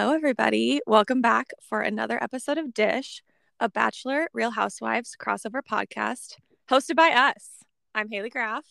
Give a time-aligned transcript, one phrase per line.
[0.00, 0.80] Hello, everybody.
[0.86, 3.20] Welcome back for another episode of Dish,
[3.58, 6.36] a Bachelor Real Housewives crossover podcast
[6.70, 7.64] hosted by us.
[7.96, 8.64] I'm Haley Graff.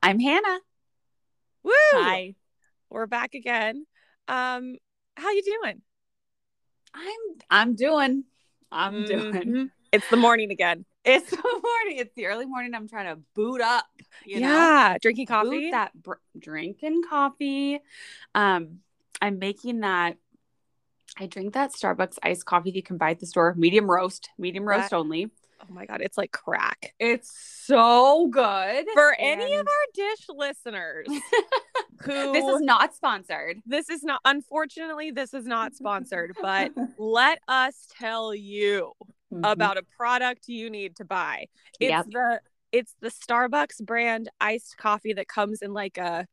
[0.00, 0.60] I'm Hannah.
[1.64, 1.72] Woo!
[1.94, 2.36] Hi.
[2.88, 3.84] We're back again.
[4.28, 4.76] Um,
[5.16, 5.82] how you doing?
[6.94, 8.22] I'm I'm doing.
[8.70, 9.32] I'm doing.
[9.32, 9.70] Mhm.
[9.90, 10.84] It's the morning again.
[11.04, 11.98] It's the morning.
[11.98, 12.74] It's the early morning.
[12.76, 13.86] I'm trying to boot up.
[14.24, 14.46] You know?
[14.46, 15.70] yeah, drinking Boot coffee.
[15.72, 17.80] that br- drinking coffee.
[18.36, 18.78] Um,
[19.20, 20.16] I'm making that.
[21.16, 24.30] I drink that Starbucks iced coffee that you can buy at the store, medium roast,
[24.38, 25.30] medium roast That- only.
[25.62, 26.94] oh my god, it's like crack.
[26.98, 27.30] It's
[27.64, 31.06] so good For any of our Dish listeners
[32.02, 33.62] who This is not sponsored.
[33.64, 38.92] this is not unfortunately this is not sponsored, but let us tell you
[39.32, 39.50] Mhm.
[39.50, 41.46] about a product you need to buy.
[41.80, 42.06] It's Yep.
[42.10, 42.40] the
[42.72, 46.26] it's the Starbucks brand iced coffee that comes in like a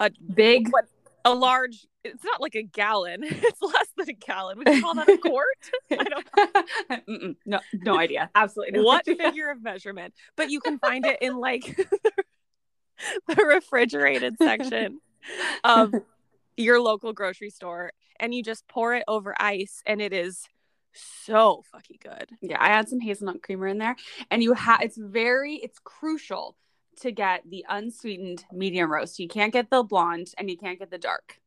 [0.00, 0.68] a big.
[0.72, 0.86] what
[1.26, 3.22] a large it's not like a gallon.
[3.24, 4.58] It's less than a gallon.
[4.58, 5.70] Would you call that a quart?
[5.90, 7.36] I don't Mm-mm.
[7.44, 8.30] no, no idea.
[8.34, 9.16] Absolutely no what idea.
[9.24, 10.14] figure of measurement.
[10.36, 11.76] But you can find it in like
[13.26, 15.00] the refrigerated section
[15.64, 15.92] of
[16.56, 20.44] your local grocery store and you just pour it over ice and it is
[20.92, 22.30] so fucking good.
[22.40, 23.96] Yeah, I add some hazelnut creamer in there,
[24.30, 24.80] and you have.
[24.80, 25.56] It's very.
[25.56, 26.56] It's crucial
[26.96, 29.18] to get the unsweetened medium roast.
[29.18, 31.38] You can't get the blonde, and you can't get the dark.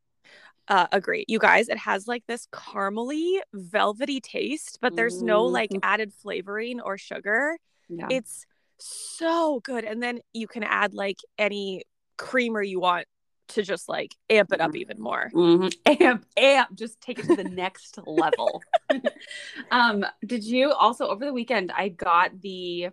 [0.68, 1.26] Uh, agree.
[1.28, 5.80] You guys, it has like this caramely, velvety taste, but there's no like Mhm.
[5.82, 7.58] added flavoring or sugar.
[7.88, 8.08] Yeah.
[8.12, 8.46] It's
[8.78, 9.84] so good.
[9.84, 11.86] And then you can add like any
[12.18, 13.08] creamer you want
[13.50, 15.32] to just like amp it up even more.
[15.34, 15.74] Mhm.
[16.02, 18.62] Amp, amp, just take it to the next level.
[19.72, 21.72] um, did you also over the weekend?
[21.72, 22.90] I got the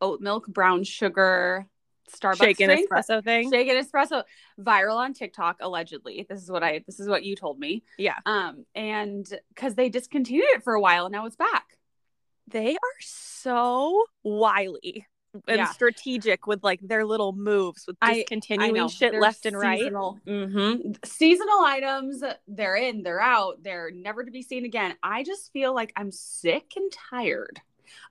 [0.00, 1.66] oat milk brown sugar
[2.10, 2.90] Starbucks Shaken drink.
[2.90, 3.50] espresso thing.
[3.52, 4.24] Shaken espresso
[4.58, 6.24] viral on TikTok allegedly.
[6.26, 7.82] This is what I this is what you told me.
[7.98, 8.16] Yeah.
[8.24, 11.66] Um and cuz they discontinued it for a while and now it's back.
[12.46, 15.06] They are so wily
[15.46, 15.66] and Yeah.
[15.66, 19.92] strategic with like their little moves with I- discontinuing shit left and right.
[19.92, 20.92] Mm-hmm.
[21.04, 24.96] Seasonal items, they're in, they're out, they're never to be seen again.
[25.02, 27.60] I just feel like I'm sick and tired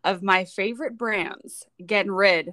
[0.03, 2.51] of my favorite brands getting rid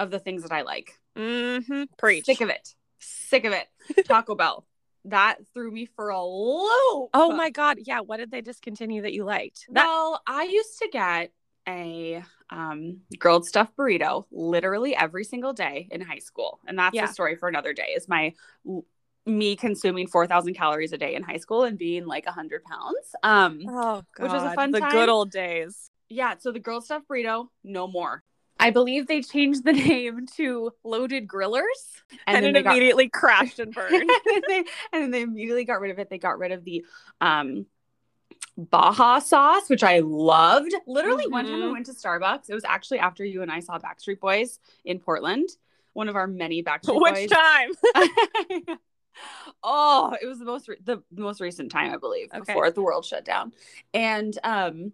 [0.00, 0.98] of the things that I like.
[1.16, 1.84] Mm-hmm.
[1.98, 2.24] Preach.
[2.24, 2.74] Sick of it.
[2.98, 3.66] Sick of it.
[4.06, 4.66] Taco Bell.
[5.06, 7.10] That threw me for a loop.
[7.12, 7.78] Oh my god.
[7.84, 8.00] Yeah.
[8.00, 9.66] What did they discontinue that you liked?
[9.70, 11.32] That Well, I used to get
[11.68, 17.04] a um, grilled stuffed burrito literally every single day in high school, and that's Yeah.
[17.04, 17.92] a story for another day.
[17.96, 18.34] Is my
[19.24, 23.14] me consuming four thousand calories a day in high school and being like hundred pounds.
[23.22, 24.22] Um, oh god.
[24.22, 24.90] Which was a fun the time.
[24.90, 25.90] good old days.
[26.12, 26.34] Yeah.
[26.38, 28.22] So the grilled stuff burrito, no more.
[28.60, 31.62] I believe they changed the name to Loaded Grillers,
[32.26, 33.94] And, then it they got- immediately crashed and burned.
[33.94, 36.10] and, then they, and they immediately got rid of it.
[36.10, 36.84] They got rid of the
[37.20, 37.66] um
[38.58, 40.74] Baja sauce, which I loved.
[40.86, 41.72] Literally, one time I Mhm.
[41.72, 42.50] went to Starbucks.
[42.50, 45.48] It was actually after you and I saw Backstreet Boys in Portland,
[45.94, 47.30] one of our many Backstreet Which Boys.
[47.30, 48.78] Which time?
[49.62, 52.40] oh, it was the most re- the most recent time I believe Okay.
[52.40, 53.52] before the world shut down,
[53.94, 54.92] and um.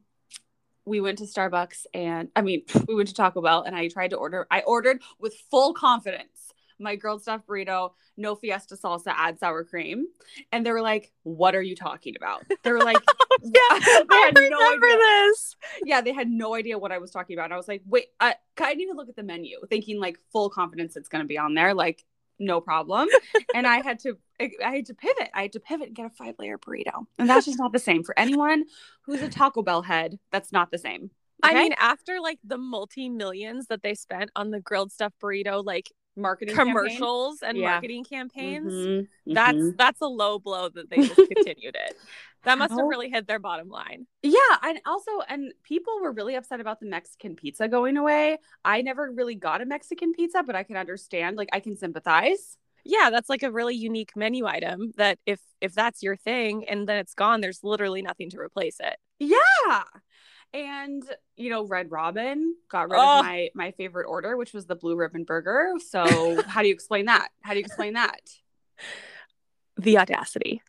[0.89, 4.11] We went to Starbucks and I mean, we went to Taco Bell and I tried
[4.11, 4.47] to order.
[4.51, 10.07] I ordered with full confidence my grilled stuffed burrito, no fiesta salsa, add sour cream.
[10.53, 12.45] And they were like, What are you talking about?
[12.63, 12.99] They were like,
[13.43, 14.97] yeah, They I had no idea.
[14.97, 15.57] this.
[15.85, 17.47] Yeah, they had no idea what I was talking about.
[17.47, 20.19] And I was like, Wait, I, I didn't even look at the menu, thinking like
[20.33, 21.75] full confidence it's going to be on there.
[21.75, 22.05] Like,
[22.39, 23.09] no problem.
[23.55, 25.31] and I had to, I had to pivot.
[25.35, 27.07] I had to pivot and get a five layer burrito.
[27.19, 28.65] And that's just not the same for anyone
[29.03, 30.19] who's a Taco Bell head.
[30.31, 31.11] That's not the same.
[31.43, 35.65] I mean, after like the multi millions that they spent on the grilled stuffed burrito,
[35.65, 37.71] like marketing commercials and Yeah.
[37.71, 39.09] marketing campaigns, campaign.
[39.27, 39.77] Mhm, that's mhm.
[39.77, 41.97] that's a low blow that they discontinued it.
[42.45, 44.07] That must have really hit their bottom line.
[44.23, 48.39] Yeah, and also, and people were really upset about the Mexican pizza going away.
[48.65, 51.37] I never really got a Mexican pizza, but I can understand.
[51.37, 52.57] Like, I can sympathize.
[52.85, 56.89] Yeah, that's like a really unique menu item that if if that's your thing and
[56.89, 58.97] then it's gone, there's literally nothing to replace it.
[59.19, 59.83] Yeah,
[60.53, 61.03] and
[61.37, 63.19] you know, Red Robin got rid Oh.
[63.21, 65.73] of my my favorite order, which was the blue ribbon burger.
[65.87, 67.29] So, how do you explain that?
[67.43, 68.21] How do you explain that?
[69.77, 70.63] The audacity.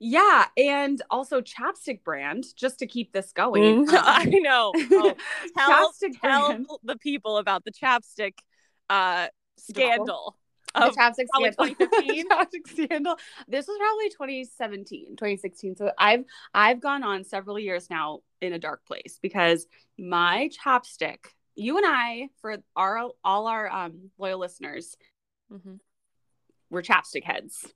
[0.00, 3.86] Yeah, and also Chapstick brand, just to keep this going.
[3.86, 4.72] Mm, I um, know.
[4.92, 5.14] Oh,
[5.56, 8.34] tell Chapstick tell the people about the chapstick
[8.88, 10.36] uh scandal.
[10.74, 11.74] The Of chapstick probably scandal.
[11.88, 12.28] 2015.
[12.28, 13.16] chapstick scandal.
[13.46, 15.76] This was probably 2017, 2016.
[15.76, 16.24] So I've
[16.54, 19.66] I've gone on several years now in a dark place because
[19.98, 21.18] my chapstick,
[21.54, 24.96] you and I, for our all our um loyal listeners,
[25.52, 25.74] mm-hmm.
[26.70, 27.66] we're chapstick heads.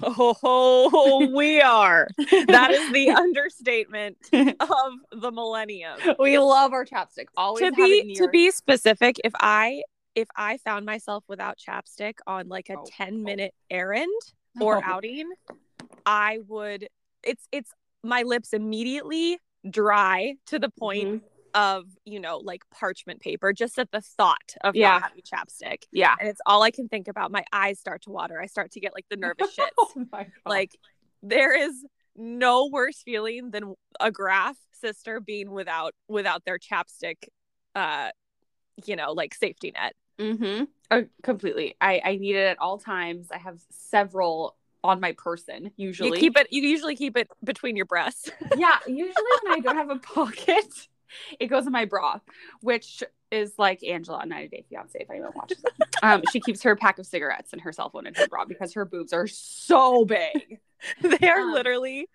[0.00, 2.08] Oh, we are.
[2.46, 5.98] That is the understatement of the millennium.
[6.18, 7.26] we love our chapstick.
[7.36, 9.82] Always To be to be specific, if I
[10.18, 14.10] if I found myself without chapstick on like a Oh, 10 minute errand
[14.60, 14.82] or Oh.
[14.84, 15.30] outing,
[16.04, 16.88] I would
[17.22, 17.70] it's it's
[18.02, 19.38] my lips immediately
[19.68, 21.22] dry to the point Mhm.
[21.54, 24.90] of, you know, like parchment paper just at the thought of Yeah.
[24.98, 25.84] not having chapstick.
[25.92, 26.14] Yeah.
[26.18, 27.30] And it's all I can think about.
[27.30, 28.40] My eyes start to water.
[28.40, 29.70] I start to get like the nervous shits.
[29.78, 30.06] Oh
[30.46, 30.76] like
[31.22, 31.84] there is
[32.16, 37.28] no worse feeling than a Graff sister being without without their chapstick
[37.76, 38.10] uh
[38.86, 40.64] you know like safety net Mm-hmm.
[40.90, 41.76] Uh, completely.
[41.80, 43.28] I I need it at all times.
[43.30, 46.10] I have several on my person usually.
[46.10, 49.12] you keep it you usually keep it between your breasts yeah, usually
[49.42, 50.86] when I don't have a pocket,
[51.40, 52.20] it goes in my bra,
[52.60, 54.96] which is like Angela on 90 Day Fiance.
[54.98, 55.72] If anyone watches it,
[56.02, 58.72] um, she keeps her pack of cigarettes and her cell phone in her bra because
[58.74, 60.60] her boobs are so big.
[61.02, 62.08] they are Um, literally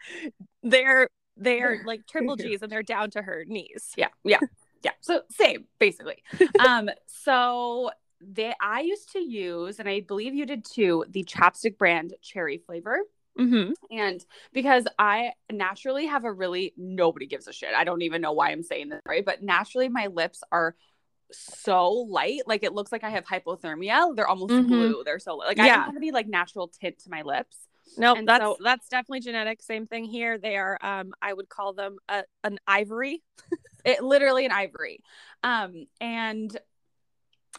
[0.63, 4.39] they're they're like triple g's and they're down to her knees Yeah, yeah,
[4.83, 4.91] yeah.
[5.01, 6.23] So same, basically.
[6.65, 7.91] um, so
[8.21, 12.57] they I used to use, and I believe you did too, the chapstick brand cherry
[12.57, 12.99] flavor.
[13.37, 13.73] mm-hmm.
[13.91, 17.73] And because I naturally have a really nobody gives a shit.
[17.75, 19.25] I don't even know why I'm saying this, right?
[19.25, 20.75] But naturally my lips are
[21.31, 22.41] so light.
[22.45, 24.15] Like it looks like I have hypothermia.
[24.15, 24.67] They're almost Mhm.
[24.67, 25.03] blue.
[25.03, 25.47] They're so light.
[25.47, 27.57] Like I don't have any like natural tint to my lips.
[27.97, 31.49] No And that's so- that's definitely genetic same thing here they are um i would
[31.49, 33.21] call them a, an ivory
[33.85, 35.03] It literally an ivory.
[35.43, 36.55] Um, and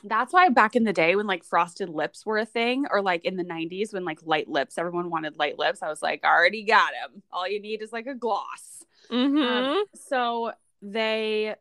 [0.03, 3.25] that's why back in the day when like frosted lips were a thing, or like
[3.25, 5.83] in the 90s when like light lips, everyone wanted light lips.
[5.83, 7.23] I was like, I already got them.
[7.33, 8.85] All you need is like a gloss.
[9.11, 9.37] mm-hmm.
[9.37, 11.55] Um, so they,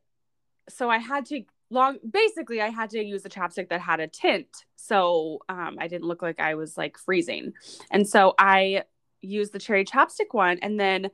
[0.69, 4.07] so I had to long, basically, I had to use a chapstick that had a
[4.07, 7.53] tint, so um, I didn't look like I was like freezing,
[7.91, 8.83] and so I
[9.21, 11.09] used the cherry chapstick one, and then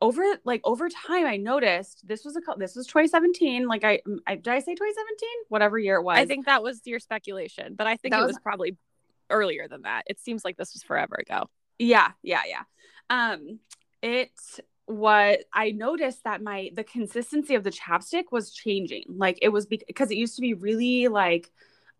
[0.00, 3.66] over like over time, I noticed this was a this was 2017.
[3.68, 5.28] Like I, I did I say 2017?
[5.48, 6.18] Whatever year it was.
[6.18, 8.76] I think that was your speculation, but I think That it was- was probably
[9.30, 10.02] earlier than that.
[10.06, 11.48] It seems like this was forever ago.
[11.78, 12.62] Yeah, yeah, yeah.
[13.10, 13.60] Um,
[14.02, 14.32] it
[14.88, 19.04] was I noticed that my the consistency of the chapstick was changing.
[19.08, 21.50] Like it was because it used to be really like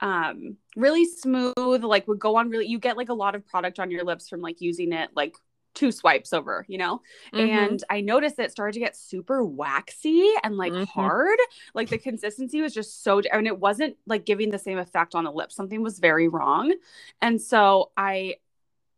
[0.00, 3.78] um really smooth, like would go on really you get like a lot of product
[3.78, 5.36] on your lips from like using it like
[5.74, 7.00] two swipes over, you know?
[7.32, 7.48] Mm-hmm.
[7.48, 10.86] And I noticed it started to get super waxy and like Mhm.
[10.88, 11.38] hard.
[11.74, 15.24] Like the consistency was just so, and it wasn't like giving the same effect on
[15.24, 15.54] the lips.
[15.56, 16.74] Something was very wrong.
[17.22, 18.36] And so I,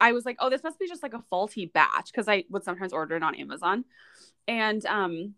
[0.04, 2.62] I was like, oh, this must be just like a faulty batch because I would
[2.62, 3.86] sometimes order it on Amazon.
[4.46, 5.34] And um,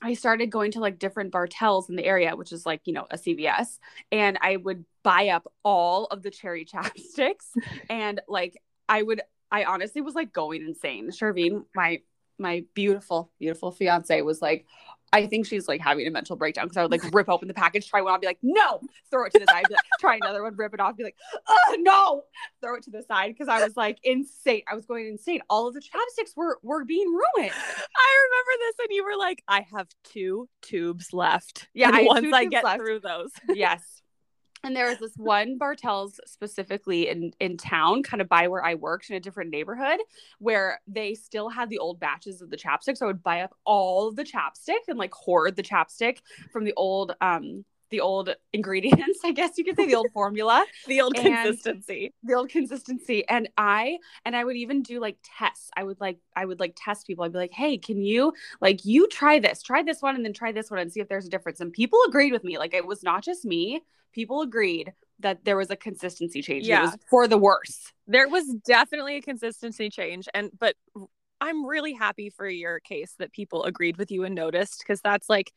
[0.00, 3.08] I started going to like different Bartells in the area, which is like, you know,
[3.10, 3.80] a CVS.
[4.12, 7.56] And I would buy up all of the cherry chapsticks.
[7.90, 9.20] and like, I would,
[9.50, 11.10] I honestly was like going insane.
[11.10, 12.00] Shervine, my
[12.38, 14.66] my beautiful, beautiful fiance was like,
[15.14, 17.54] I think she's like having a mental breakdown because I would like rip open the
[17.54, 18.80] package, try one, I'd be like, no,
[19.12, 21.16] throw it to the side, like, try another one, rip it off, be like,
[21.48, 22.24] oh no,
[22.60, 24.62] throw it to the side because I was like insane.
[24.70, 25.40] I was going insane.
[25.48, 27.52] All of the chapsticks were were being ruined.
[27.54, 32.32] I remember this, and you were like, "I have two tubes left." Yeah, I once
[32.32, 32.80] I get left.
[32.80, 34.02] through those, yes.
[34.64, 38.74] And there was this one Bartells specifically in in town, kind of by where I
[38.74, 40.00] worked in a different neighborhood,
[40.38, 42.96] where they still had the old batches of the chapstick.
[42.96, 46.18] So I would buy up all the chapstick and like hoard the chapstick
[46.50, 50.64] from the old um the old ingredients, I guess you could say, the old formula,
[50.86, 52.12] the old consistency.
[52.22, 53.26] the old consistency.
[53.28, 55.70] And I and I would even do like tests.
[55.76, 57.24] I would like I would like test people.
[57.24, 60.32] I'd be like, hey, can you like you try this, try this one, and then
[60.32, 61.60] try this one and see if there's a difference.
[61.60, 62.58] And people agreed with me.
[62.58, 63.82] Like it was not just me.
[64.12, 66.66] People agreed that there was a consistency change.
[66.66, 66.80] Yeah.
[66.80, 67.92] It was for the worse.
[68.06, 70.76] There was definitely a consistency change, and but
[71.40, 75.28] I'm really happy for your case that people agreed with you and noticed because that's
[75.28, 75.52] like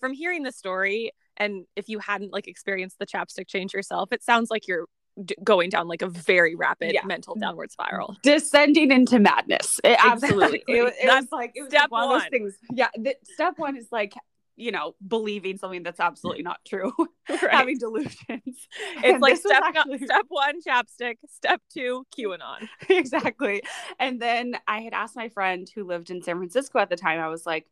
[0.00, 4.22] from hearing the story and if you hadn't like experienced the chapstick change yourself, it
[4.22, 4.86] sounds like you're
[5.24, 7.04] d- going down like a very rapid Yeah.
[7.04, 7.40] mental mm-hmm.
[7.40, 8.16] downward spiral.
[8.22, 9.80] Descending into madness.
[9.82, 10.62] It- absolutely.
[10.68, 12.58] It, it That's was like it was step like one of those things.
[12.72, 12.88] Yeah.
[12.96, 14.12] The, step one is like,
[14.56, 16.92] you know, believing something that's absolutely not true.
[17.30, 17.50] Right.
[17.52, 18.16] Having delusions.
[18.28, 18.66] it's
[19.02, 22.68] And like step, actually- step one chapstick, step two QAnon.
[22.90, 23.62] exactly.
[23.98, 27.18] And then I had asked my friend who lived in San Francisco at the time,
[27.18, 27.66] I was like,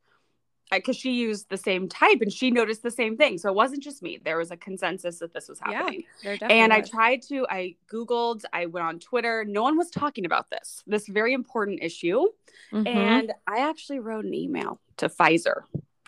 [0.70, 3.38] because she used the same type and she noticed the same thing.
[3.38, 4.20] So it wasn't just me.
[4.22, 6.04] There was a consensus that this was happening.
[6.22, 9.44] Definitely And I tried to, I Googled, I went on Twitter.
[9.46, 12.26] No one was talking about this, this very important issue.
[12.72, 12.87] Mhm.
[12.87, 15.62] And I actually wrote an email to Pfizer,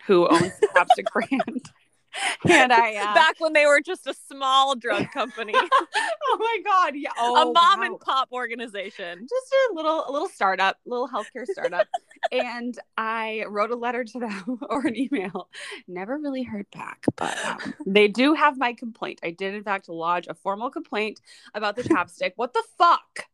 [0.07, 1.61] who owns the.
[2.49, 5.53] And I, uh, back when they were just a small drug company.
[5.55, 7.11] oh my god, yeah.
[7.19, 7.87] Oh, a mom wow.
[7.87, 9.27] and pop organization.
[9.29, 11.87] just a little a little startup, little healthcare startup.
[12.33, 15.49] And I wrote a letter to them or an email.
[15.89, 19.21] Never really heard back, but um, they do have my complaint.
[19.23, 21.21] I did in fact lodge a formal complaint
[21.55, 22.33] about the chapstick.
[22.37, 23.27] What the fuck?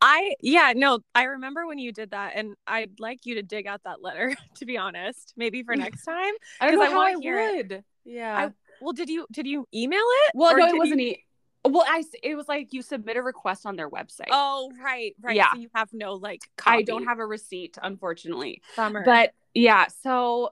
[0.00, 3.66] I yeah, no, I remember when you did that and I'd like you to dig
[3.66, 6.32] out that letter to be honest, maybe for next time.
[6.60, 7.56] I don't know I how I wanna it.
[7.68, 7.84] would.
[8.04, 8.50] Yeah.
[8.80, 10.32] Well, did you did you email it?
[10.34, 11.00] well, no, it wasn't.
[11.00, 11.24] E-
[11.64, 14.28] well, I it was like you submit a request on their website.
[14.30, 15.36] Oh, right, right.
[15.36, 15.52] Yeah.
[15.52, 18.62] So you have no like I don't have a receipt, unfortunately.
[18.74, 19.02] summer.
[19.04, 20.50] But yeah, so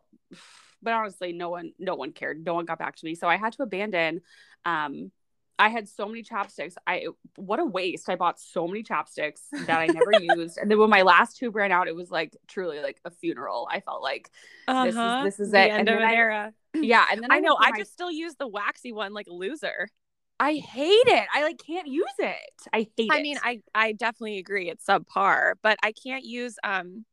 [0.83, 2.45] but honestly, no one no one cared.
[2.45, 3.15] No one got back to me.
[3.15, 4.21] So I had to abandon
[4.65, 5.11] um
[5.59, 6.75] I had so many chapsticks.
[6.87, 8.11] I what a waste.
[8.11, 10.59] I bought so many chapsticks that I never used.
[10.59, 13.67] And then when my last tube ran out, it was like truly like a funeral.
[13.71, 14.29] I felt like
[14.69, 15.25] this is- Uh-huh.
[15.25, 15.71] this is the it.
[15.71, 16.53] end And of an I- era.
[16.75, 17.57] yeah, and then I know.
[17.59, 19.89] I my- just still use the waxy one like a loser.
[20.39, 21.27] I hate it.
[21.35, 22.37] I like can't use it.
[22.73, 23.13] I hate it.
[23.13, 27.05] I mean, I I definitely agree it's subpar, but I can't use um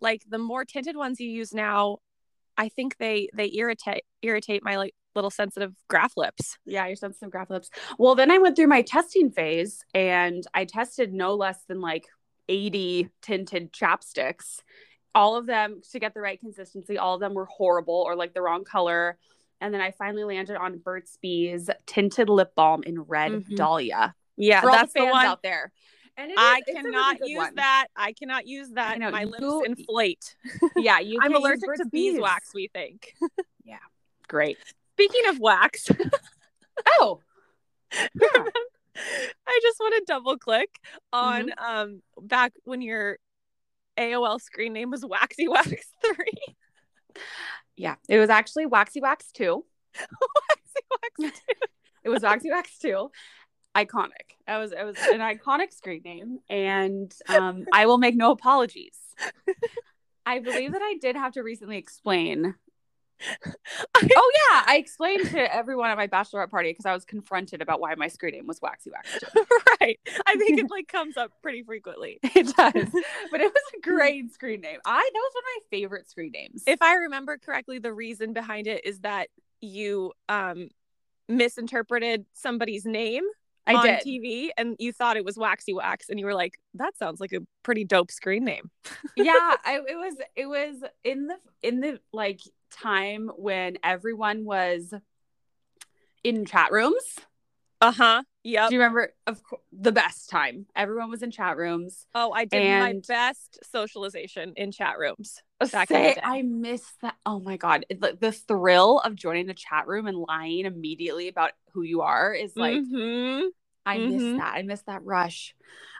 [0.00, 1.98] like the more tinted ones you use now.
[2.56, 6.58] I think they they irritate irritate my like little sensitive Graff lips.
[6.66, 7.70] Yeah, your sensitive Graff lips.
[7.98, 12.04] Well, then I went through my testing phase and I tested no less than like
[12.48, 14.60] 80 tinted chapsticks.
[15.14, 18.34] All of them to get the right consistency, all of them were horrible or like
[18.34, 19.18] the wrong color.
[19.60, 23.56] And then I finally landed on Burt's Bees tinted lip balm in red Mhm.
[23.56, 24.14] dahlia.
[24.36, 25.24] Yeah, For that's the the one.
[25.26, 25.72] out there.
[26.16, 27.54] And is- I a really cannot use one.
[27.56, 27.86] that.
[27.96, 28.98] I cannot use that.
[28.98, 30.36] know, My lips inflate.
[30.76, 32.14] Yeah, you I'm allergic to Bees.
[32.14, 32.52] beeswax.
[32.54, 33.14] We think.
[33.64, 33.78] Yeah,
[34.28, 34.58] great.
[34.92, 35.88] Speaking of wax,
[37.00, 37.20] Oh,
[37.92, 38.44] yeah.
[39.46, 40.70] I just want to double click
[41.12, 41.64] on Mm-hmm.
[41.64, 43.18] um back when your
[43.96, 45.70] AOL screen name was Waxy Wax
[46.04, 46.56] Three.
[47.76, 47.96] Yeah.
[48.08, 49.64] It was actually Waxy Wax 2.
[49.98, 51.40] Waxy Wax.
[52.04, 53.10] It was Waxy Wax 2.
[53.74, 54.36] Iconic.
[54.46, 56.38] It was it was an iconic screen name.
[56.50, 58.98] And um I will make no apologies.
[60.26, 62.54] I believe that I did have to recently explain.
[63.94, 64.02] Oh
[64.50, 67.94] yeah, I explained to everyone at my bachelorette party because I was confronted about why
[67.94, 69.18] my screen name was Waxy Wax
[69.80, 69.98] right.
[70.26, 72.18] I think it like comes up pretty frequently.
[72.22, 72.72] It does.
[73.30, 74.78] But it was a great screen name.
[74.84, 76.62] I that was one of my favorite screen names.
[76.66, 79.28] If I remember correctly, the reason behind it is that
[79.60, 80.68] you um
[81.28, 83.24] misinterpreted somebody's name
[83.66, 84.00] I on did.
[84.00, 87.32] TV and you thought it was Waxy Wax and you were like, that sounds like
[87.32, 88.70] a pretty dope screen name.
[89.16, 92.40] yeah I, it was it was in the in the like
[92.74, 94.92] time when everyone was
[96.22, 97.02] in chat rooms
[97.80, 98.22] Uh-huh.
[98.42, 98.68] Yeah.
[98.68, 102.44] do you remember of course the best time everyone was in chat rooms Oh, I
[102.44, 105.40] did my best socialization in chat rooms.
[105.72, 109.14] Back in the Say, i miss that oh my god It- the, the thrill of
[109.14, 113.48] joining the chat room and lying immediately about who you are is like Mhm.
[113.86, 114.36] I miss Mhm.
[114.38, 114.54] that.
[114.54, 115.54] I miss that rush.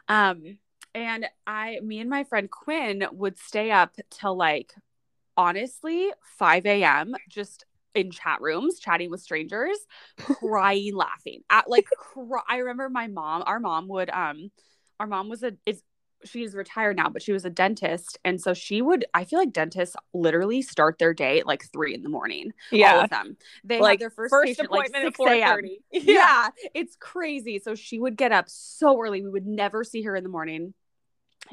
[0.07, 0.57] Um,
[0.95, 4.73] and I, me and my friend Quinn would stay up till like
[5.37, 7.15] honestly 5 a.m.
[7.29, 9.77] just in chat rooms, chatting with strangers,
[10.17, 11.41] crying, laughing.
[11.49, 13.43] At like, cry- I remember my mom.
[13.45, 14.51] Our mom would, um,
[14.99, 15.81] our mom was a is
[16.23, 19.05] she's retired now, but she was a dentist, and so she would.
[19.13, 22.51] I feel like dentists literally start their day at like three in the morning.
[22.73, 23.03] all Yeah.
[23.03, 23.37] of them.
[23.63, 25.57] They Like their first, first patient like appointment at 6 a.m.
[25.57, 25.69] 4:30.
[25.91, 26.49] Yeah.
[26.73, 27.59] it's crazy.
[27.59, 29.21] So she would get up so early.
[29.21, 30.73] We would never see her in the morning.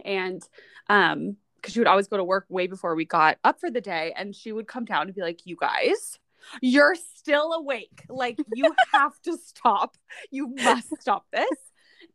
[0.05, 0.43] And
[0.89, 3.81] um, because she would always go to work way before we got up for the
[3.81, 4.13] day.
[4.17, 6.19] And she would come down and be like, You guys,
[6.61, 8.05] you're still awake.
[8.09, 9.97] Like, you have to stop.
[10.31, 11.49] You must stop this.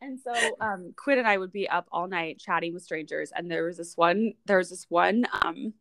[0.01, 3.32] And so um Quinn and I would be up all night chatting with strangers.
[3.36, 5.74] And there was this one, there was this one, um,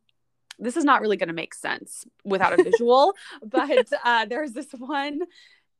[0.58, 4.70] this is not really going to make sense without a visual, but uh, there's this
[4.72, 5.20] one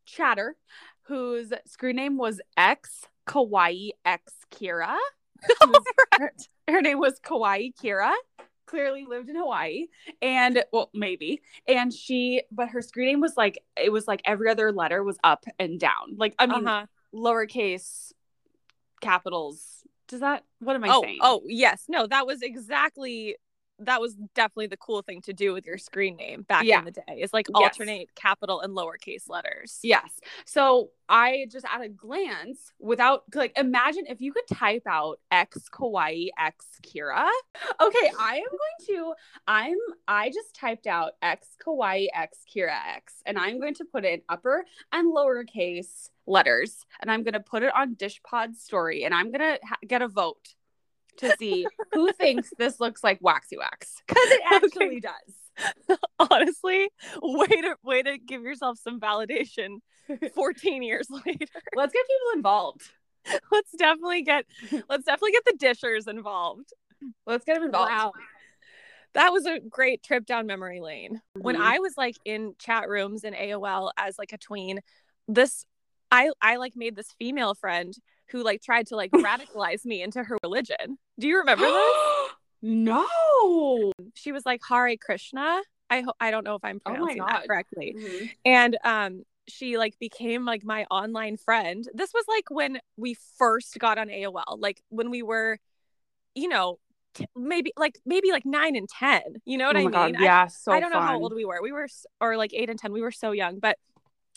[0.04, 0.56] chatter
[1.02, 4.96] whose screen name was X Kawaii X Kira.
[6.18, 6.32] Her,
[6.68, 8.12] her name was Kawaii Kira.
[8.66, 9.86] Clearly lived in Hawaii,
[10.20, 11.40] and well, maybe.
[11.68, 15.16] And she, but her screen name was like it was like every other letter was
[15.22, 16.16] up and down.
[16.16, 16.86] Like I mean, uh-huh.
[17.14, 18.12] lowercase
[19.00, 19.84] capitals.
[20.08, 20.44] Does that?
[20.58, 21.18] What am I Oh, saying?
[21.20, 21.84] oh, yes.
[21.88, 23.36] No, that was exactly
[23.78, 26.78] that was definitely the cool thing to do with your screen name back Yeah.
[26.78, 27.02] in the day.
[27.18, 27.62] Is like Yes.
[27.62, 29.78] alternate capital and lowercase letters.
[29.82, 30.18] Yes.
[30.44, 35.68] So I just at a glance, without like, imagine if you could type out X
[35.70, 37.28] Kawaii X Kira.
[37.80, 39.14] Okay, I am going to,
[39.46, 39.76] I'm,
[40.08, 44.14] I just typed out X Kawaii X Kira X, and I'm going to put it
[44.14, 49.14] in upper and lowercase letters, and I'm going to put it on Dishpod's story, and
[49.14, 50.54] I'm going to ha- get a vote
[51.18, 55.72] to see who thinks this looks like Waxy Wax because it actually does.
[56.30, 56.90] Honestly,
[57.22, 59.78] way to way to give yourself some validation
[60.34, 61.46] 14 years later.
[61.74, 62.82] Let's get people involved.
[63.50, 64.44] Let's definitely get
[64.88, 66.72] let's definitely get the dishers involved.
[67.26, 67.90] Let's get them involved.
[67.90, 68.12] Wow.
[69.14, 71.22] That was a great trip down memory lane.
[71.34, 71.60] When Mhm.
[71.62, 74.80] I was like in chat rooms in AOL as like a tween,
[75.26, 75.64] this
[76.10, 77.94] I I like made this female friend
[78.28, 80.98] who like tried to like radicalize me into her religion.
[81.18, 82.30] Do you remember this?
[82.62, 83.92] no.
[84.14, 85.60] She was like Hare Krishna.
[85.88, 87.28] I ho- I don't know if I'm Oh pronouncing God.
[87.28, 87.94] that correctly.
[88.44, 93.78] and um she like became like my online friend this was like when we first
[93.78, 95.60] got on aol like when we were
[96.34, 96.80] you know
[97.14, 100.16] t- maybe like maybe like nine and ten you know what oh i mean God.
[100.20, 100.46] Yeah.
[100.48, 102.68] So I, I don't know how old we were we were s- or like eight
[102.68, 103.78] and ten we were so young but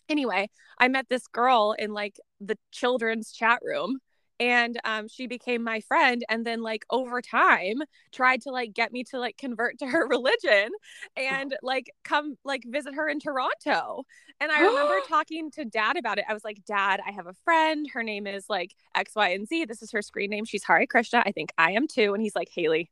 [0.08, 3.98] anyway i met this girl in like the children's chat room
[4.40, 7.82] and um, she became my friend and then like over time
[8.12, 10.70] tried to like get me to like convert to her religion
[11.18, 14.04] and like come like visit her in toronto.
[14.42, 16.26] And i remember talking to dad about it.
[16.30, 17.88] I was like dad i have a friend.
[17.94, 19.66] Her name is like x y and z.
[19.66, 20.46] This is her screen name.
[20.46, 21.24] She's hare krishna.
[21.26, 22.14] I think i am too.
[22.14, 22.90] And he's like haley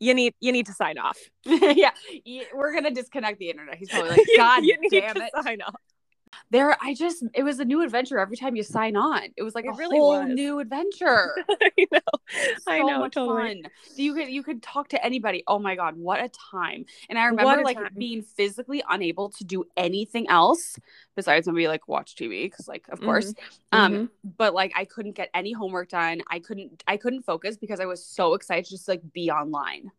[0.00, 1.18] you need you need to sign off.
[1.44, 1.90] Yeah.
[2.54, 3.76] We're gonna disconnect the internet.
[3.76, 5.30] He's probably like, You- God you need damn to it.
[5.42, 5.74] sign off
[6.50, 9.22] There, I just it was a new adventure every time you sign on.
[9.36, 10.34] It was like It a really whole was.
[10.34, 11.34] new adventure.
[11.48, 11.98] i know
[12.58, 13.62] so I know, much totally.
[13.62, 13.70] fun.
[13.96, 15.44] You could you could talk to anybody.
[15.46, 16.84] Oh my god, what a time!
[17.08, 17.94] And I remember like time.
[17.96, 20.78] being physically unable to do anything else
[21.16, 23.34] besides maybe like watch TV because like of course,
[23.72, 24.08] um, Mhm.
[24.36, 26.22] but like I couldn't get any homework done.
[26.30, 29.90] I couldn't I couldn't focus because I was so excited to just like be online.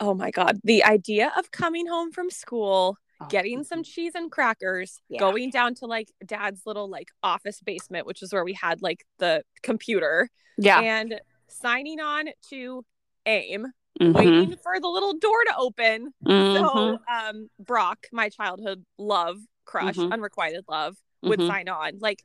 [0.00, 0.60] Oh my God.
[0.64, 5.20] The idea of coming home from school, Oh, getting some cheese and crackers, Yeah.
[5.20, 9.04] going down to like dad's little like office basement, which is where we had like
[9.18, 10.28] the computer,
[10.58, 12.84] yeah, and signing on to
[13.26, 14.14] AIM, Mhm.
[14.14, 16.12] waiting for the little door to open.
[16.24, 16.54] Mhm.
[16.56, 20.12] So um Brock, my childhood love, crush, Mhm.
[20.12, 21.46] unrequited love, would Mhm.
[21.46, 21.98] sign on.
[22.00, 22.24] Like,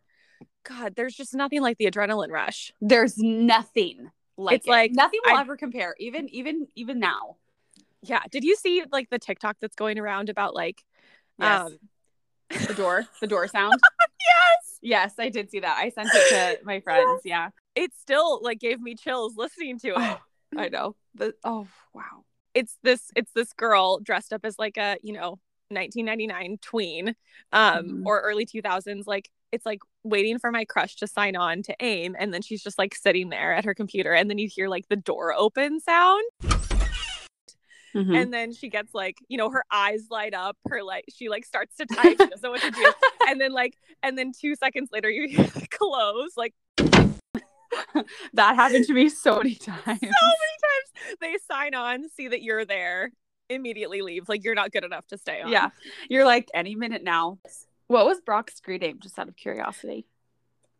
[0.63, 2.71] God, there's just nothing like the adrenaline rush.
[2.81, 4.71] there's nothing like It's it.
[4.71, 5.95] like, nothing will I- ever compare.
[5.99, 7.37] Even even even now.
[8.01, 8.21] Yeah.
[8.31, 10.83] Did you see like the TikTok that's going around about like
[11.39, 11.61] Yes.
[11.71, 11.77] um
[12.67, 13.79] the door the door sound?
[14.19, 14.79] Yes.
[14.81, 15.77] Yes i did see that.
[15.77, 17.21] I sent it to my friends.
[17.23, 17.49] Yeah.
[17.75, 19.95] It still like gave me chills listening to it.
[19.97, 20.19] Oh,
[20.57, 20.95] i know.
[21.15, 22.23] The oh wow.
[22.53, 27.15] It's this it's this girl dressed up as like a, you know, 1999 tween
[27.53, 28.05] um Mhm.
[28.05, 32.15] or early 2000s like it's like waiting for my crush to sign on to AIM
[32.19, 34.87] and then she's just like sitting there at her computer and then you hear like
[34.89, 36.23] the door open sound
[37.95, 38.13] Mm-hmm.
[38.15, 41.45] and then she gets like, you know, her eyes light up, her like she like
[41.45, 42.93] starts to type, she doesn't know what to do.
[43.27, 46.53] And then like and then 2 seconds later you hear the close like
[48.33, 52.41] that happened to me so many times so many times they sign on, see that
[52.41, 53.11] you're there,
[53.49, 54.27] immediately leave.
[54.29, 55.49] Like you're not good enough to stay on.
[55.51, 55.69] yeah
[56.09, 57.39] you're like any minute now
[57.87, 60.05] what was brock's screen name just out of curiosity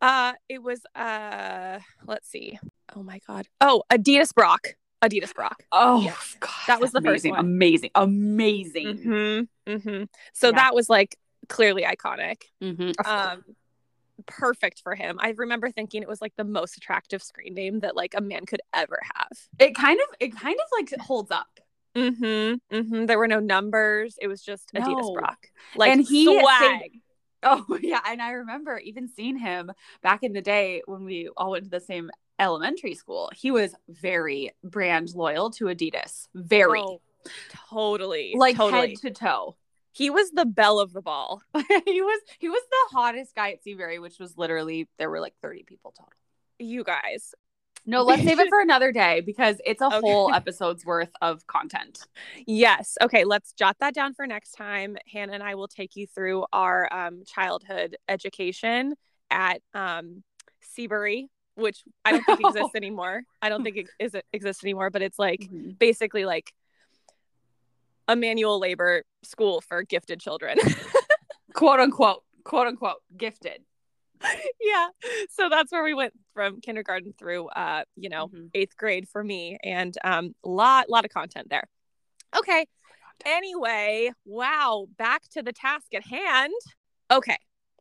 [0.00, 2.58] Uh it was uh let's see.
[2.96, 3.46] Oh my god.
[3.60, 4.74] Oh, Adidas Brock.
[5.02, 5.62] Adidas Brock.
[5.72, 6.36] oh Yes.
[6.40, 7.40] god That was the first amazing one.
[7.40, 9.70] amazing amazing Mm-hmm.
[9.72, 10.04] Mm-hmm.
[10.34, 10.52] So Yeah.
[10.56, 11.16] that was like
[11.48, 12.42] clearly iconic.
[12.62, 12.94] Mhm.
[13.06, 13.44] Um
[14.26, 15.18] perfect for him.
[15.20, 18.44] I remember thinking it was like the most attractive screen name that like a man
[18.46, 19.30] could ever have.
[19.58, 21.48] it kind of it kind of like holds up
[21.96, 22.76] Mm-hmm.
[22.76, 23.06] Mm-hmm.
[23.06, 24.16] There were no numbers.
[24.22, 25.12] It was just Adidas No.
[25.14, 25.48] Brock.
[25.74, 27.00] Like And he swag.
[27.42, 29.72] Oh yeah, and I remember even seeing him
[30.02, 33.30] back in the day when we all went to the same elementary school.
[33.34, 37.00] He was very brand loyal to Adidas, very Oh,
[37.68, 38.34] totally.
[38.36, 38.88] like totally.
[38.90, 39.56] head to toe.
[39.92, 41.42] he was the belle of the ball.
[41.86, 45.34] he was he was the hottest guy at Seabury, which was literally there were like
[45.42, 46.12] thirty people total.
[46.58, 47.34] You guys.
[47.86, 50.00] No, let's save it for another day because it's a Okay.
[50.00, 52.06] whole episode's worth of content.
[52.46, 52.96] Yes.
[53.02, 53.24] Okay.
[53.24, 54.96] Let's jot that down for next time.
[55.10, 58.94] Hannah and I will take you through our um, childhood education
[59.30, 60.22] at um,
[60.60, 63.22] Seabury, which I don't think exists anymore.
[63.42, 65.78] I don't think it is exists anymore, but it's like Mhm.
[65.78, 66.52] basically like
[68.08, 70.58] a manual labor school for gifted children.
[71.54, 73.62] Quote unquote, quote unquote, gifted.
[74.60, 74.88] yeah.
[75.30, 78.50] So that's where we went from kindergarten through uh, you know, Mhm.
[78.54, 81.64] eighth grade for me and um lot lot of content there.
[82.36, 82.66] Okay.
[83.26, 86.52] Anyway, wow, back to the task at hand.
[87.10, 87.36] Okay.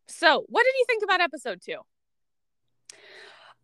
[0.08, 1.78] So, what did you think about episode 2?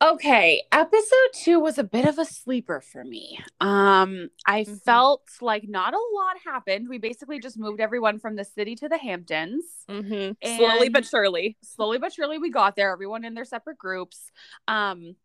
[0.02, 3.40] Okay, episode two was a bit of a sleeper for me.
[3.62, 4.82] Um, I Mhm.
[4.84, 6.90] felt like not a lot happened.
[6.90, 9.86] We basically just moved everyone from the city to the Hamptons.
[9.90, 10.56] Mm-hmm.
[10.58, 11.58] Slowly but surely.
[11.64, 12.92] Slowly but surely, we got there.
[12.92, 14.32] Everyone in their separate groups.
[14.68, 15.16] Um,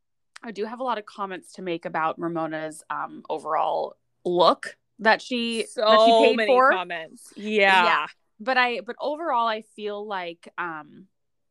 [0.43, 5.21] I do have a lot of comments to make about Ramona's um overall look that
[5.21, 6.71] she so that she paid many for.
[6.71, 7.33] comments.
[7.37, 7.85] Yeah.
[7.85, 8.07] Yeah.
[8.39, 11.09] But I but overall I feel like um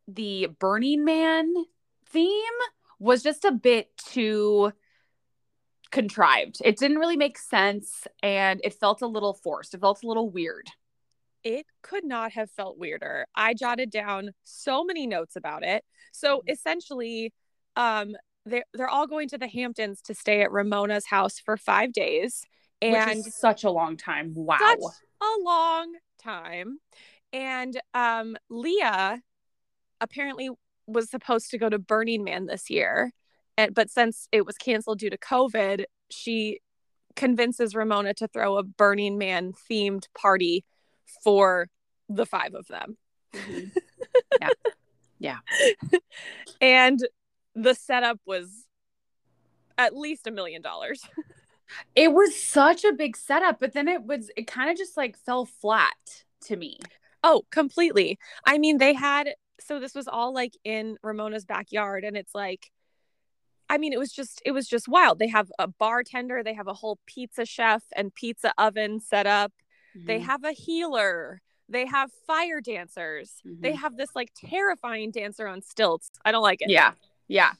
[0.07, 1.53] the Burning Man
[2.07, 2.43] theme
[2.99, 4.71] was just a bit too
[5.91, 6.57] contrived.
[6.63, 9.73] It didn't really make sense and it felt a little forced.
[9.73, 10.69] It felt a little weird.
[11.43, 13.25] It could not have felt weirder.
[13.33, 15.83] I jotted down so many notes about it.
[16.11, 16.51] So Mhm.
[16.51, 17.33] essentially,
[17.75, 21.93] um, they're they're all going to the Hamptons to stay at Ramona's house for five
[21.93, 22.43] days.
[22.81, 24.33] And such a long time.
[24.35, 24.57] Wow.
[24.59, 26.79] such a long time.
[27.33, 29.21] And um, Leah
[30.01, 30.49] apparently
[30.89, 33.11] was supposed to go to Burning Man this year,
[33.57, 36.59] and but since it was canceled due to COVID, she
[37.15, 40.63] convinces Ramona to throw a Burning Man themed party
[41.23, 41.67] for
[42.07, 42.97] the five of them.
[43.33, 43.71] Mhm.
[44.41, 44.49] yeah.
[45.19, 45.39] Yeah.
[46.61, 46.99] And
[47.55, 48.65] the setup was
[49.77, 51.01] at least a million dollars.
[51.95, 55.15] It was such a big setup, but then it was it kind of just like
[55.15, 56.79] fell flat to me.
[57.23, 58.17] Oh, completely.
[58.43, 62.71] I mean, they had so this was all like in Ramona's backyard and it's like
[63.71, 65.19] I mean, it was just it was just wild.
[65.19, 69.53] They have a bartender, they have a whole pizza chef and pizza oven set up.
[69.95, 70.23] They Mhm.
[70.23, 71.41] have a healer.
[71.67, 73.41] They have fire dancers.
[73.45, 73.75] They Mhm.
[73.75, 76.09] have this like terrifying dancer on stilts.
[76.25, 76.71] I don't like it.
[76.71, 76.93] Yeah.
[77.27, 77.51] Yeah.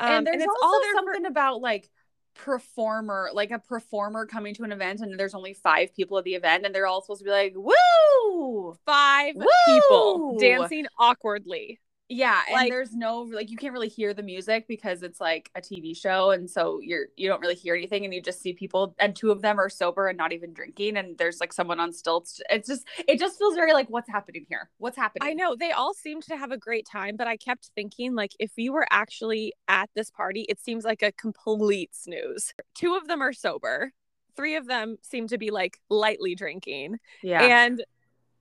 [0.00, 1.88] Um, and there's it's also all there for- something about like
[2.34, 6.34] performer, like a performer coming to an event and there's only five people at the
[6.34, 8.76] event and they're all supposed to be like, woo!
[8.84, 9.46] five Woo!
[9.66, 11.80] people dancing awkwardly.
[12.14, 15.50] Yeah, and Like- there's no like you can't really hear the music because it's like
[15.56, 18.52] a TV show, and so you're you don't really hear anything, and you just see
[18.52, 21.80] people, and two of them are sober and not even drinking, and there's like someone
[21.80, 22.40] on stilts.
[22.50, 24.70] It's just it just feels very like what's happening here?
[24.78, 25.28] What's happening?
[25.28, 28.32] I know they all seemed to have a great time, but I kept thinking like
[28.38, 32.54] if you were actually at this party, it seems like a complete snooze.
[32.76, 33.92] Two of them are sober.
[34.36, 36.98] Three of them seem to be like lightly drinking.
[37.22, 37.84] Yeah, And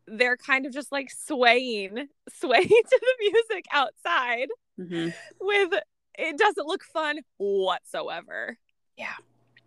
[0.08, 4.48] they're kind of just like swaying, swaying to the music outside
[4.80, 5.13] Mhm.
[5.39, 5.74] with
[6.18, 8.58] it doesn't look fun whatsoever.
[8.98, 9.13] yeah.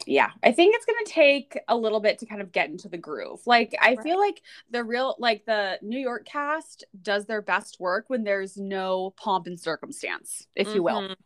[0.07, 0.31] Yeah.
[0.45, 3.41] I think it's gonna take a little bit to kind of get into the groove.
[3.47, 8.05] Like I feel like the real like the New York cast does their best work
[8.09, 11.17] when there's no pomp and circumstance, if you will.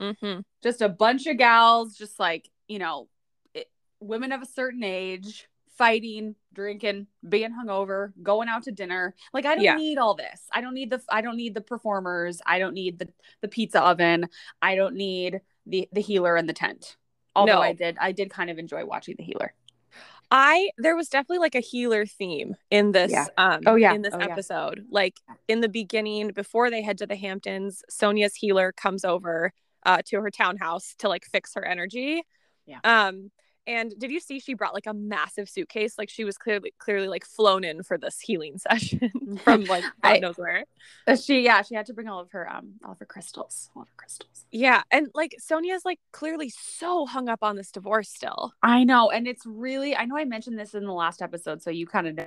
[0.00, 0.40] Mm-hmm.
[0.62, 3.08] just a bunch of gals, just like, you know,
[3.54, 5.46] it, women of a certain age,
[5.78, 9.14] fighting, drinking, being hungover, going out to dinner.
[9.32, 9.76] Like I don't Yeah.
[9.76, 10.42] need all this.
[10.52, 12.40] I don't need the I don't need the performers.
[12.46, 13.08] I don't need the
[13.42, 14.28] the pizza oven.
[14.62, 16.96] I don't need the the healer and the tent.
[17.36, 17.60] Although No.
[17.62, 19.52] I did I did kind of enjoy watching the healer.
[20.30, 23.26] I there was definitely like a healer theme in this Yeah.
[23.36, 23.92] um Oh, yeah.
[23.92, 24.24] in this Oh, yeah.
[24.26, 24.86] episode.
[24.90, 29.52] Like in the beginning before they head to the Hamptons, Sonja's healer comes over
[29.84, 32.22] uh to her townhouse to like fix her energy.
[32.66, 32.78] Yeah.
[32.84, 33.30] Um
[33.66, 37.08] and did you see she brought like a massive suitcase like she was clearly clearly
[37.08, 39.10] like flown in for this healing session
[39.42, 40.64] from like God I- knows where.
[41.06, 43.70] Uh, She yeah, she had to bring all of her um all of her crystals.
[43.74, 44.46] All of her crystals.
[44.50, 48.52] Yeah, and like Sonja's like clearly so hung up on this divorce still.
[48.62, 51.70] I know, and it's really I know I mentioned this in the last episode, so
[51.70, 52.26] you kind of know.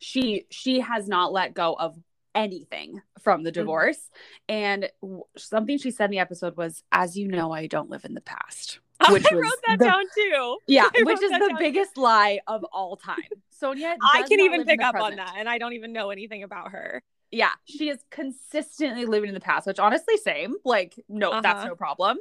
[0.00, 1.98] She she has not let go of
[2.34, 3.54] anything from the Mhm.
[3.54, 4.10] divorce,
[4.48, 8.04] and w- something she said in the episode was, "As you know, I don't live
[8.04, 8.78] in the past."
[9.10, 10.58] Which I wrote that the- down too.
[10.66, 13.16] Yeah, which is the biggest lie of all time.
[13.62, 16.72] Sonja, I can even pick up on that, and I don't even know anything about
[16.72, 17.02] her.
[17.30, 20.54] Yeah, she is consistently living in the past, which honestly, same.
[20.64, 21.68] Like, no, that's Uh-huh.
[21.68, 22.16] no problem.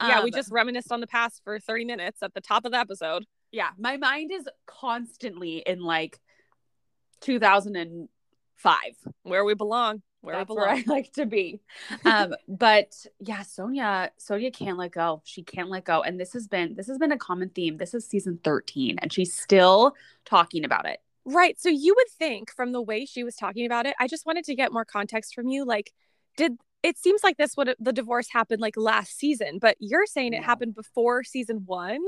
[0.00, 2.70] Yeah, we Um, just reminisced on the past for 30 minutes at the top of
[2.72, 3.26] the episode.
[3.50, 6.18] yeah my mind is constantly in like
[7.20, 8.78] 2005
[9.24, 10.02] Where we belong.
[10.22, 11.60] Where where i like to be.
[12.04, 15.20] Um but yeah sonja sonja can't let go.
[15.24, 16.02] She can't let go.
[16.02, 17.76] And this has been this has been a common theme.
[17.76, 21.00] This is season 13 and she's still talking about it.
[21.24, 21.60] Right.
[21.60, 24.44] So you would think from the way she was talking about it, I just wanted
[24.44, 25.64] to get more context from you.
[25.64, 25.92] Like,
[26.36, 30.32] did it seems like this would the divorce happened like last season, but you're saying
[30.32, 32.00] it happened before season one?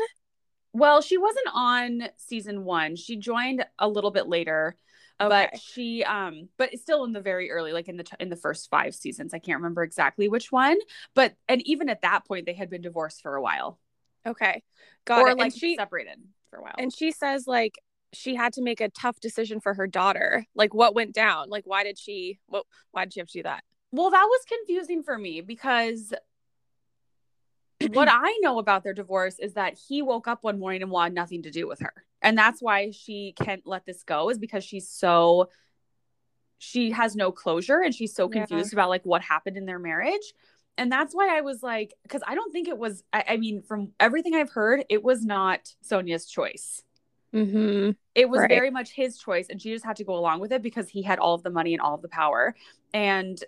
[0.75, 2.97] well she wasn't on season one.
[2.97, 4.77] She joined a little bit later
[5.19, 8.29] but she um but it's still in the very early like in the t- in
[8.29, 10.77] the first five seasons i can't remember exactly which one
[11.15, 13.79] but and even at that point they had been divorced for a while
[14.27, 14.63] okay.
[15.05, 15.39] Got or it.
[15.39, 16.19] like and she separated
[16.51, 17.75] for a while and she says like
[18.13, 20.47] she had to make a tough decision for her daughter.
[20.55, 21.51] Like what went down?
[21.51, 23.65] Like why did she what why did she have to do that?
[23.95, 26.13] well that was confusing for me because
[27.91, 31.15] what i know about their divorce is that he woke up one morning and wanted
[31.15, 31.93] nothing to do with her
[32.23, 35.49] and that's why she can't let this go is because she's so
[36.59, 38.41] she has no closure and she's so Yeah.
[38.41, 40.33] confused about like what happened in their marriage
[40.79, 43.63] and that's why i was like because i don't think it was I, I mean
[43.63, 46.83] from everything i've heard it was not sonja's choice
[47.35, 47.91] Mm-hmm.
[48.15, 48.49] It was Right.
[48.49, 51.03] very much his choice, and she just had to go along with it because he
[51.03, 52.55] had all of the money and all of the power.
[52.93, 53.43] And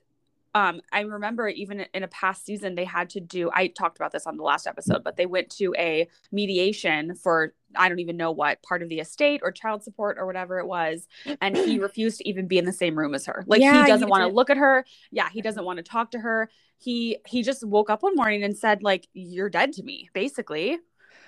[0.57, 3.51] um, I remember even in a past season, they had to do.
[3.53, 7.53] I talked about this on the last episode, but they went to a mediation for
[7.75, 10.66] I don't even know what part of the estate or child support or whatever it
[10.66, 11.09] was,
[11.42, 13.45] and he refused to even be in the same room as her.
[13.47, 14.87] Like Yeah, he doesn't want to look at her.
[15.11, 16.49] Yeah, he doesn't want to talk to her.
[16.79, 20.79] He he just woke up one morning and said like, "You're dead to me," basically.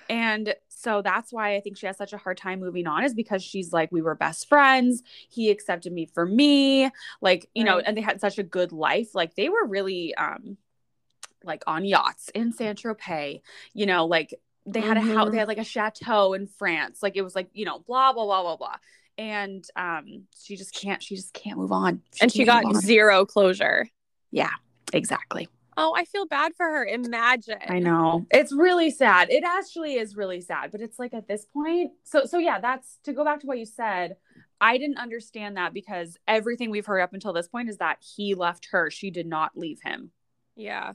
[0.09, 3.13] And so that's why I think she has such a hard time moving on is
[3.13, 5.03] because she's like, we were best friends.
[5.29, 6.89] He accepted me for me.
[7.21, 9.13] Like, you know, and they had such a good life.
[9.13, 10.57] Like they were really um
[11.43, 13.41] like on yachts in Saint Tropez,
[13.73, 14.33] you know, like
[14.65, 17.03] they had a house, they had like a chateau in France.
[17.03, 18.75] Like it was like, you know, blah, blah, blah, blah, blah.
[19.17, 22.01] And um she just can't, she just can't move on.
[22.19, 23.87] And she got zero closure.
[24.31, 24.51] Yeah,
[24.91, 25.49] exactly.
[25.81, 26.85] Oh, I feel bad for her.
[26.85, 27.57] Imagine.
[27.67, 28.25] I know.
[28.31, 29.29] It's really sad.
[29.31, 31.91] It actually is really sad, but it's like at this point.
[32.03, 34.17] So so yeah, that's to go back to what you said.
[34.59, 38.35] I didn't understand that because everything we've heard up until this point is that he
[38.35, 38.91] left her.
[38.91, 40.11] She did not leave him.
[40.57, 40.93] Yeah.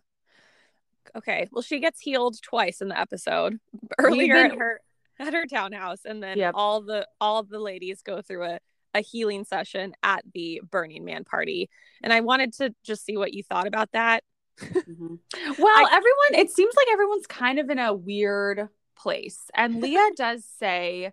[1.16, 1.48] Okay.
[1.50, 3.58] Well, she gets healed twice in the episode.
[3.98, 4.80] Earlier at her
[5.18, 6.52] at her townhouse, and then Yep.
[6.56, 8.58] all the all the ladies go through a
[8.92, 11.68] a healing session at the Burning Man party.
[12.02, 14.22] And I wanted to just see what you thought about that.
[14.60, 15.18] Mhm.
[15.58, 19.50] Well, everyone, it seems like everyone's kind of in a weird place.
[19.54, 21.12] And Leah does say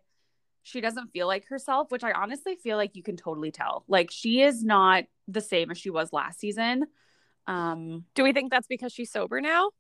[0.64, 3.84] she doesn't feel like herself, which I honestly feel like you can totally tell.
[3.88, 6.86] Like she is not the same as she was last season.
[7.48, 9.72] Um Do we think that's because she's sober now?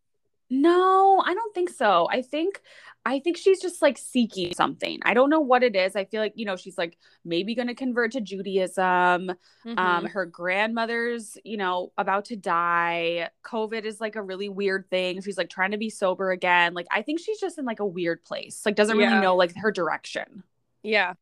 [0.51, 2.07] No, I don't think so.
[2.11, 2.61] I think
[3.03, 4.99] I think she's just like seeking something.
[5.03, 5.95] I don't know what it is.
[5.95, 9.31] I feel like, you know, she's like maybe going to convert to Judaism.
[9.31, 9.35] Um
[9.65, 10.09] Mhm.
[10.11, 13.29] her grandmother's, you know, about to die.
[13.43, 15.21] COVID is like a really weird thing.
[15.21, 16.73] She's like trying to be sober again.
[16.75, 18.61] Like I think she's just in like a weird place.
[18.65, 19.21] Like doesn't really Yeah.
[19.21, 20.43] know like her direction.
[20.83, 21.13] yeah.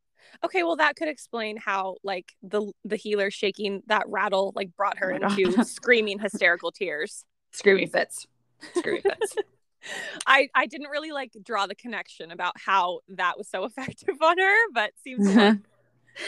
[0.44, 4.98] Okay, well that could explain how like the the healer shaking that rattle like brought
[5.00, 7.26] her Oh into screaming hysterical tears.
[7.52, 8.28] Screaming fits.
[8.74, 9.36] Fits.
[10.28, 14.38] I I didn't really like draw the connection about how that was so effective on
[14.38, 15.58] her, but seems to work.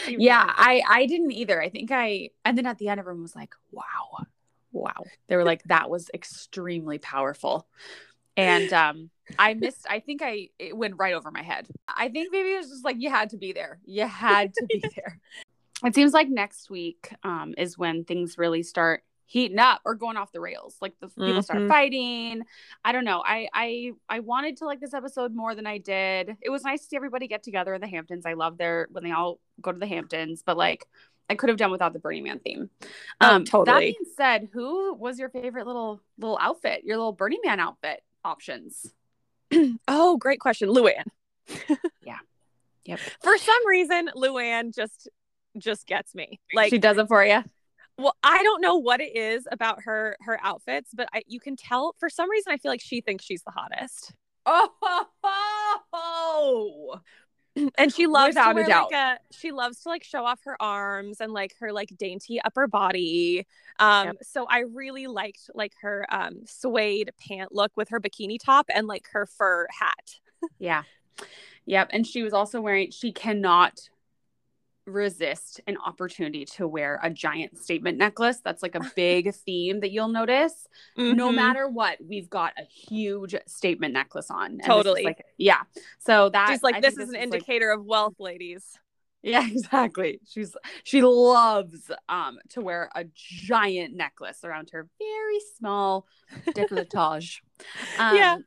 [0.05, 0.55] Seems yeah, work.
[0.57, 1.61] I I didn't either.
[1.61, 4.25] I think I and then at the end everyone was like, "Wow.
[4.71, 7.67] Wow." They were like that was extremely powerful.
[8.37, 11.67] And um I missed I think I it went right over my head.
[11.87, 13.79] I think maybe it was just like you had to be there.
[13.85, 15.19] You had to be there.
[15.83, 20.17] It seems like next week um is when things really start heating up or going
[20.17, 20.75] off the rails.
[20.81, 21.69] Like the people start Mhm.
[21.69, 22.43] fighting.
[22.83, 23.23] I don't know.
[23.25, 26.35] I I I wanted to like this episode more than I did.
[26.41, 28.25] It was nice to see everybody get together in the Hamptons.
[28.25, 30.85] I love their when they all go to the Hamptons, but like
[31.29, 32.69] I could have done without the Burning Man theme.
[33.21, 36.83] Oh, Um, That being said, who was your favorite little little outfit?
[36.83, 38.93] Your little Burning Man outfit options?
[39.87, 40.67] Oh, great question.
[40.69, 41.05] Luann.
[42.05, 42.17] Yeah.
[42.83, 42.99] Yep.
[43.21, 45.07] For some reason, Luann just
[45.57, 46.39] just gets me.
[46.53, 47.43] Like she does it for you.
[48.01, 51.55] Well, I don't know what it is about her her outfits, but I you can
[51.55, 54.13] tell for some reason I feel like she thinks she's the hottest.
[54.45, 54.69] Oh,
[57.77, 58.91] And she loves Without to a doubt.
[58.91, 62.39] like a she loves to like show off her arms and like her like dainty
[62.43, 63.45] upper body.
[63.79, 64.15] Um Yep.
[64.21, 68.87] so I really liked like her um suede pant look with her bikini top and
[68.87, 70.15] like her fur hat.
[70.59, 70.83] yeah,
[71.65, 71.89] yep.
[71.91, 72.91] And she was also wearing.
[72.91, 73.89] She cannot
[74.85, 78.39] resist an opportunity to wear a giant statement necklace.
[78.43, 80.67] That's like a big theme that you'll notice.
[80.97, 81.35] no Mhm.
[81.35, 84.57] matter what, we've got a huge statement necklace on.
[84.57, 85.03] This is Totally.
[85.03, 85.61] like, yeah.
[85.99, 88.77] So that She's like, this think is an like- indicator of wealth, ladies.
[89.23, 90.19] yeah, exactly.
[90.27, 96.07] She's she loves um to wear a giant necklace around her very small
[96.47, 97.41] décolletage.
[97.99, 98.37] Um, Yeah.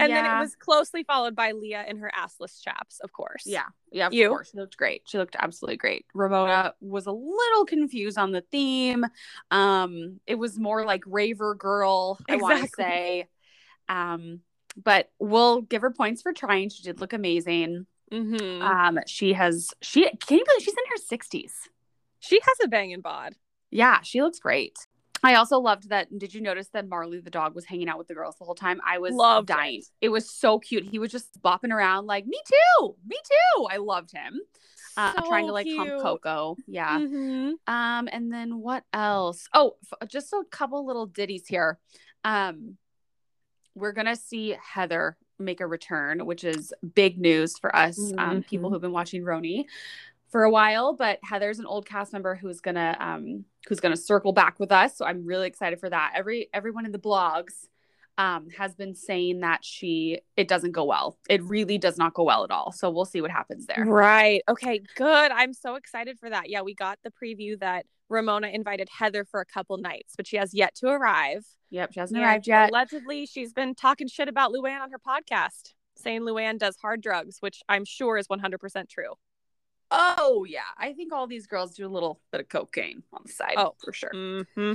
[0.00, 3.44] And then it was closely followed by Leah in her assless chaps, of course.
[3.46, 4.28] Yeah, yeah, of You?
[4.28, 4.50] course.
[4.50, 5.02] She looked great.
[5.06, 6.06] She looked absolutely great.
[6.14, 9.04] Ramona was a little confused on the theme.
[9.50, 13.28] Um, it was more like raver girl, I want to say.
[13.88, 14.40] Um,
[14.82, 16.68] but we'll give her points for trying.
[16.70, 17.86] She did look amazing.
[18.10, 21.54] hmm Um, she has she can you believe she's in her sixties?
[22.18, 23.34] she has a banging bod.
[23.70, 24.76] Yeah, she looks great.
[25.24, 26.16] I also loved that.
[26.18, 28.54] Did you notice that Marley the dog was hanging out with the girls the whole
[28.54, 28.80] time?
[28.86, 29.80] I was Loved dying.
[29.80, 29.86] it.
[30.02, 30.08] It.
[30.10, 30.84] was so cute.
[30.84, 34.40] He was just bopping around like, "Me too, me too." I loved him.
[34.96, 36.00] Uh, trying to like hump.
[36.00, 36.56] Coco.
[36.68, 36.98] Yeah.
[37.00, 37.54] Mhm.
[37.66, 39.48] Um, and then what else?
[39.52, 41.78] Oh, f- just a couple little ditties here.
[42.22, 42.76] Um,
[43.74, 48.70] we're gonna see Heather make a return, which is big news for us, um, people
[48.70, 48.72] Mhm.
[48.74, 49.64] who've been watching RHONY
[50.34, 50.94] for a while.
[50.94, 54.98] But Heather's an old cast member who's gonna um who's gonna circle back with us.
[54.98, 56.14] So I'm really excited for that.
[56.16, 57.68] Every everyone in the blogs
[58.18, 61.16] um, has been saying that she it doesn't go well.
[61.28, 62.72] It really does not go well at all.
[62.72, 63.84] So we'll see what happens there.
[63.84, 64.42] Right.
[64.48, 65.30] Okay, good.
[65.30, 66.50] I'm so excited for that.
[66.50, 70.36] Yeah, we got the preview that Ramona invited Heather for a couple nights, but she
[70.36, 71.44] has yet to arrive.
[71.70, 72.70] Yep, she hasn't And arrived yet.
[72.70, 77.36] Allegedly, she's been talking shit about Luann on her podcast, saying Luann does hard drugs,
[77.38, 79.14] which I'm sure is 100% true.
[79.96, 83.32] Oh yeah, I think all these girls do a little bit of cocaine on the
[83.32, 83.54] side.
[83.56, 83.74] Oh.
[83.82, 84.10] for sure.
[84.12, 84.72] Mm-hmm.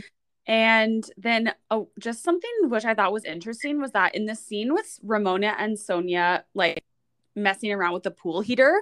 [0.48, 4.74] And then oh, just something which I thought was interesting was that in the scene
[4.74, 6.84] with Ramona and Sonja like
[7.36, 8.82] messing around with the pool heater,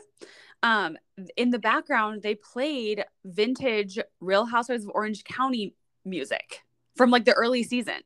[0.62, 0.98] um,
[1.36, 5.74] in the background they played vintage Real Housewives of Orange County
[6.06, 6.62] music
[6.96, 8.04] from like the early seasons.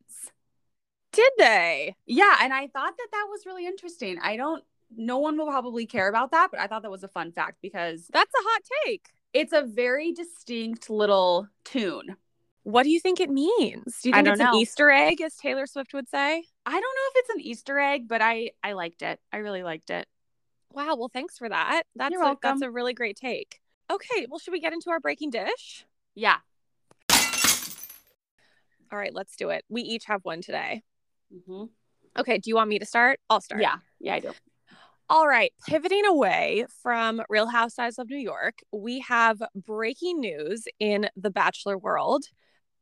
[1.12, 1.94] Did they?
[2.06, 4.18] Yeah, and I thought that that was really interesting.
[4.22, 4.64] I don't
[4.96, 7.58] no one will probably care about that, but I thought that was a fun fact
[7.62, 9.08] because That's a hot take.
[9.32, 12.16] it's a very distinct little tune.
[12.64, 14.00] What do you think it means?
[14.02, 14.54] Do you I think it's an.
[14.54, 16.44] Easter egg, as Taylor Swift would say?
[16.64, 19.18] I don't know if it's an Easter egg, but I I liked it.
[19.32, 20.06] I really liked it.
[20.72, 20.94] Wow.
[20.96, 21.82] Well, thanks for that.
[21.96, 23.60] That's You're a, that's a really great take.
[23.90, 24.26] Okay.
[24.30, 25.84] Well, should we get into our breaking dish?
[26.14, 26.36] Yeah.
[28.92, 29.64] All right, let's do it.
[29.68, 30.82] We each have one today.
[31.34, 31.64] Mm-hmm.
[32.20, 32.38] Okay.
[32.38, 33.18] Do you want me to start?
[33.30, 33.62] I'll start.
[33.62, 33.76] Yeah.
[33.98, 34.32] Yeah, I do.
[35.14, 41.10] All right, pivoting away from Real Housewives of New York, we have breaking news in
[41.16, 42.24] the Bachelor world.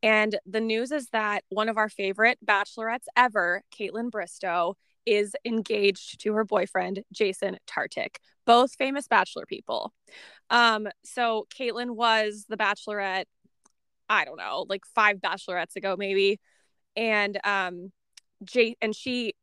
[0.01, 6.21] And the news is that one of our favorite bachelorettes ever, Kaitlyn Bristowe, is engaged
[6.21, 9.93] to her boyfriend, Jason Tartick, both famous Bachelor people.
[10.51, 13.25] Um, so Kaitlyn was the Bachelorette,
[14.09, 16.39] I don't know, like five Bachelorettes ago, maybe.
[16.95, 17.91] And um
[18.45, 19.35] Jay and she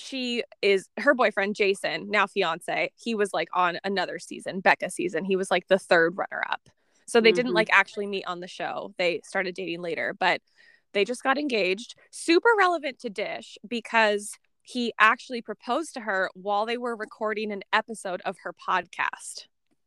[0.00, 2.90] she is her boyfriend Jason, now fiance.
[2.96, 5.24] He was like on another season, Becca season.
[5.24, 6.68] He was like the third runner up.
[7.06, 7.56] So they didn't Mhm.
[7.56, 8.94] like actually meet on the show.
[8.96, 10.40] They started dating later, but
[10.92, 11.94] they just got engaged.
[12.10, 14.32] Super relevant to Dish because
[14.62, 19.46] he actually proposed to her while they were recording an episode of her podcast.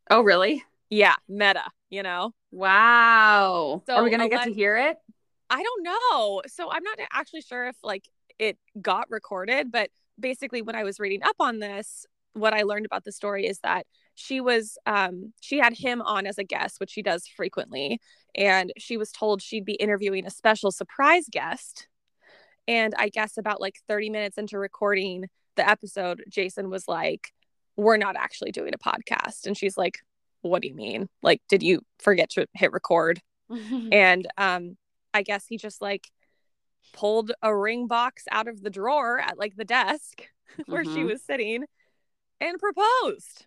[0.09, 0.63] Oh, really?
[0.89, 2.33] Yeah, meta, you know.
[2.51, 3.83] Wow.
[3.85, 4.97] So Are we gonna get to hear it?
[5.49, 6.41] I don't know.
[6.47, 8.07] So I'm not actually sure if like
[8.39, 12.85] it got recorded, but basically when I was reading up on this, what I learned
[12.85, 16.79] about the story is that she was um she had him on as a guest,
[16.79, 17.99] which she does frequently,
[18.35, 21.87] and she was told she'd be interviewing a special surprise guest.
[22.67, 27.33] And I guess about like 30 minutes into recording the episode, Jason was like,
[27.75, 29.99] "We're not actually doing a podcast." And she's like,
[30.41, 31.09] "What do you mean?
[31.21, 33.21] Like did you forget to hit record?"
[33.91, 34.77] and um
[35.13, 36.09] i guess he just like
[36.91, 40.27] pulled a ring box out of the drawer at like the desk
[40.67, 41.07] where she Mhm.
[41.07, 41.65] was sitting
[42.41, 43.45] and proposed.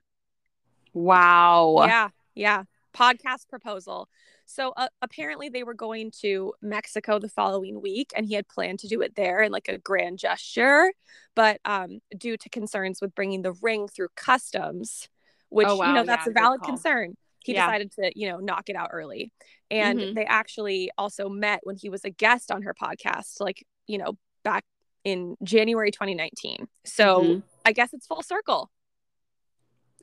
[0.95, 1.85] Wow.
[1.87, 2.65] yeah yeah.
[2.95, 4.09] Podcast proposal.
[4.47, 8.79] So uh, apparently they were going to mexico the following week and he had planned
[8.81, 10.93] to do it there in like a grand gesture.
[11.35, 15.09] But um due to concerns with bringing the ring through customs
[15.51, 17.17] which Oh, you know that's Yeah, a valid concern.
[17.45, 17.67] He Yeah.
[17.67, 19.31] decided to you know knock it out early
[19.71, 20.15] and Mhm.
[20.15, 24.17] they actually also met when he was a guest on her podcast like you know
[24.45, 24.65] back
[25.05, 27.43] in january 2019 so Mhm.
[27.65, 28.71] i guess it's full circle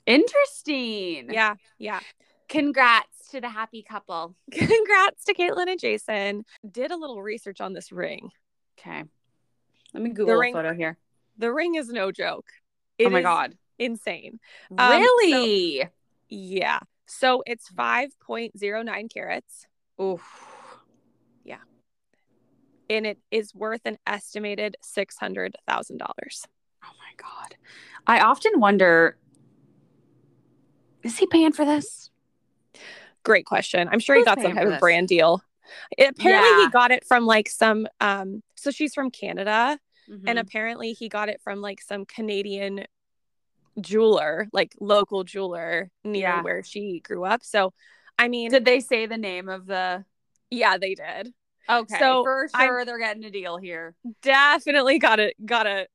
[0.06, 1.32] Interesting.
[1.34, 2.00] yeah yeah
[2.50, 4.36] Congrats to the happy couple.
[4.52, 8.30] congrats to kaitlyn and jason did a little research on this ring
[8.80, 9.04] Okay.
[9.94, 10.98] Let me Google the ring- a photo here.
[11.38, 12.48] the ring is no joke
[13.00, 13.58] oh my is god.
[13.80, 14.40] insane
[14.78, 15.84] Um, so- Really?
[16.30, 16.80] yeah
[17.14, 19.68] so it's 5.09 carats
[20.02, 20.22] Oof.
[21.44, 21.58] Yeah.
[22.90, 25.52] And it is worth an estimated $600000
[26.02, 27.56] Oh my god.
[28.08, 29.18] I often wonder
[31.04, 32.10] is he paying for this?
[33.24, 33.88] Great question.
[33.92, 35.42] I'm sure he got some type of brand deal.
[35.98, 36.66] It- apparently, Yeah.
[36.66, 37.88] he got it from like some.
[38.00, 40.40] Um, so she's from Canada, and Mhm.
[40.40, 42.86] apparently he got it from like some Canadian
[43.82, 46.42] jeweler, like local jeweler near Yeah.
[46.42, 47.44] where she grew up.
[47.44, 47.74] So,
[48.18, 50.06] I mean, did they say the name of the
[50.50, 51.34] yeah, they did.
[51.70, 51.98] Okay.
[52.00, 53.96] So, for I'm- sure they're getting a deal here.
[54.22, 55.88] Definitely got a got a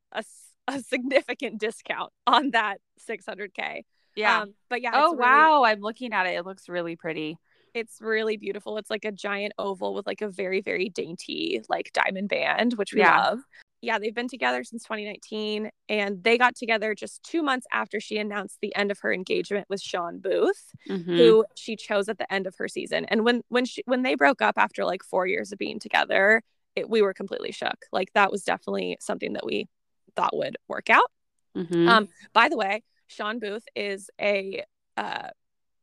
[0.66, 3.84] a significant discount on that 600k.
[4.16, 4.42] Yeah.
[4.42, 4.90] Um, but yeah.
[4.94, 6.34] oh really- wow, I'm looking at it.
[6.36, 7.38] It looks really pretty.
[7.74, 8.76] it's really beautiful.
[8.78, 12.92] It's like a giant oval with like a very, very dainty like diamond band, which
[12.92, 13.18] we Yeah.
[13.20, 13.38] love.
[13.80, 18.18] Yeah, they've been together since 2019 and they got together just two months after she
[18.18, 21.16] announced the end of her engagement with Shawn Booth, Mhm.
[21.16, 23.04] who she chose at the end of her season.
[23.04, 26.42] And when when she when they broke up after like four years of being together,
[26.74, 27.86] it, we were completely shook.
[27.92, 29.68] Like that was definitely something that we
[30.16, 31.10] thought would work out.
[31.56, 31.88] Mhm.
[31.88, 34.64] Um, by the way, Shawn Booth is a
[34.96, 35.30] uh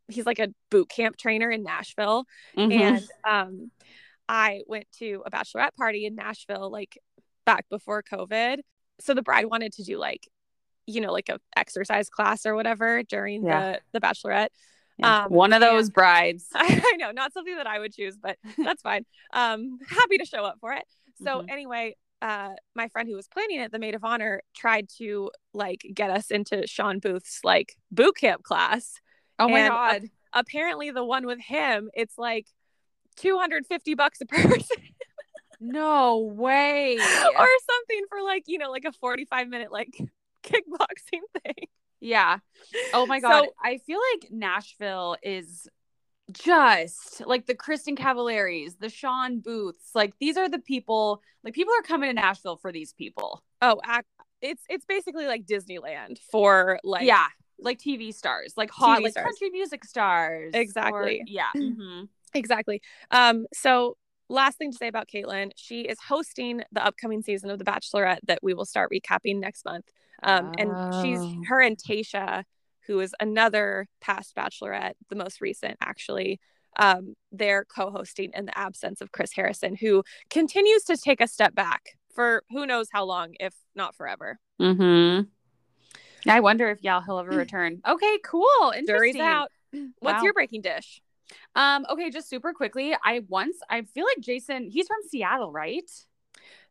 [0.10, 2.26] he's like a boot camp trainer in Nashville
[2.58, 2.72] Mhm.
[2.74, 3.72] and um
[4.28, 6.98] I went to a bachelorette party in Nashville like
[7.46, 8.60] back before COVID.
[9.00, 10.28] So the bride wanted to do like,
[10.88, 13.78] you know, like a exercise class or whatever during Yeah.
[13.92, 14.50] the the bachelorette.
[14.98, 15.26] Yeah.
[15.26, 16.48] Um, One of those brides.
[16.56, 19.06] I know, not something that I would choose, but that's fine.
[19.34, 20.84] Um, happy to show up for it.
[21.24, 21.50] So Mhm.
[21.52, 25.86] anyway, uh, my friend who was planning it, the maid of honor, tried to like
[25.94, 29.02] get us into Shawn Booth's like boot camp class.
[29.38, 30.02] Oh my and, god.
[30.34, 32.48] Apparently, the one with him, it's like
[33.18, 34.78] 250 bucks a person
[35.72, 36.98] No way.
[37.00, 39.90] or something for like, you know, like a 45 minute like
[40.44, 41.68] kickboxing thing.
[42.00, 42.40] Yeah.
[42.94, 43.46] Oh my god.
[43.46, 45.68] So- I feel like Nashville is
[46.32, 49.92] just like the Kristin Cavallari's, the Shawn Booths.
[49.94, 51.22] Like these are the people.
[51.44, 53.44] Like people are coming to Nashville for these people.
[53.62, 53.80] Oh,
[54.42, 57.28] it's it's basically like Disneyland for like yeah,
[57.60, 59.26] like TV stars, like hot, TV like stars.
[59.26, 60.54] country music stars.
[60.54, 61.24] or- Exactly.
[61.28, 61.50] yeah.
[61.56, 62.10] mhm.
[62.34, 62.82] Exactly.
[63.12, 63.98] Um, so
[64.30, 68.20] last thing to say about Kaitlyn, she is hosting the upcoming season of The Bachelorette
[68.28, 69.92] that we will start recapping next month.
[70.24, 70.70] Um, and
[71.02, 71.44] she's Oh.
[71.48, 72.44] her and Tayshia,
[72.88, 76.40] who is another past Bachelorette, the most recent actually.
[76.78, 81.56] Um, they're co-hosting in the absence of Chris Harrison, who continues to take a step
[81.56, 84.40] back for who knows how long, if not forever.
[84.60, 85.28] Mhm.
[86.28, 87.82] I wonder if yeah he'll ever return.
[87.88, 88.46] Okay, cool.
[88.86, 89.22] Jury's Interesting.
[89.22, 89.52] out.
[90.00, 90.24] What's Wow.
[90.24, 91.02] your breaking dish?
[91.56, 92.96] Um, okay, just super quickly.
[93.04, 95.90] I once I feel like Jason, he's from Seattle, right?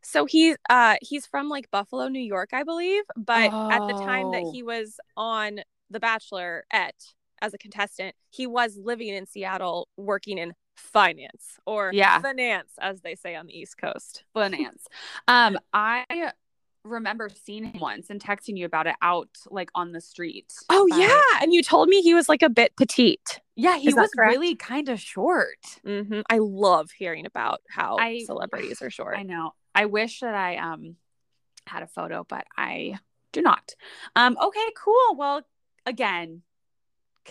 [0.03, 3.05] So he uh he's from like Buffalo, New York, I believe.
[3.17, 4.51] But at the time that Oh.
[4.51, 6.95] he was on The Bachelor at
[7.43, 12.19] as a contestant, he was living in Seattle working in finance or Yeah.
[12.21, 14.25] finance as they say on the East Coast.
[14.35, 14.87] Finance.
[15.29, 16.33] um, I
[16.85, 20.53] remember seeing him once and texting you about it out like on the street.
[20.69, 23.41] Oh But- yeah, and you told me he was like a bit petite.
[23.57, 24.31] Yeah, he was correct?
[24.31, 25.59] really kind of short.
[25.85, 29.17] hmm I love hearing about how I- celebrities are short.
[29.19, 29.53] I know.
[29.75, 30.97] I wish that I um
[31.67, 32.99] had a photo, but I
[33.33, 33.75] do not.
[34.15, 35.17] Um, okay, cool.
[35.17, 35.43] Well,
[35.87, 36.43] again,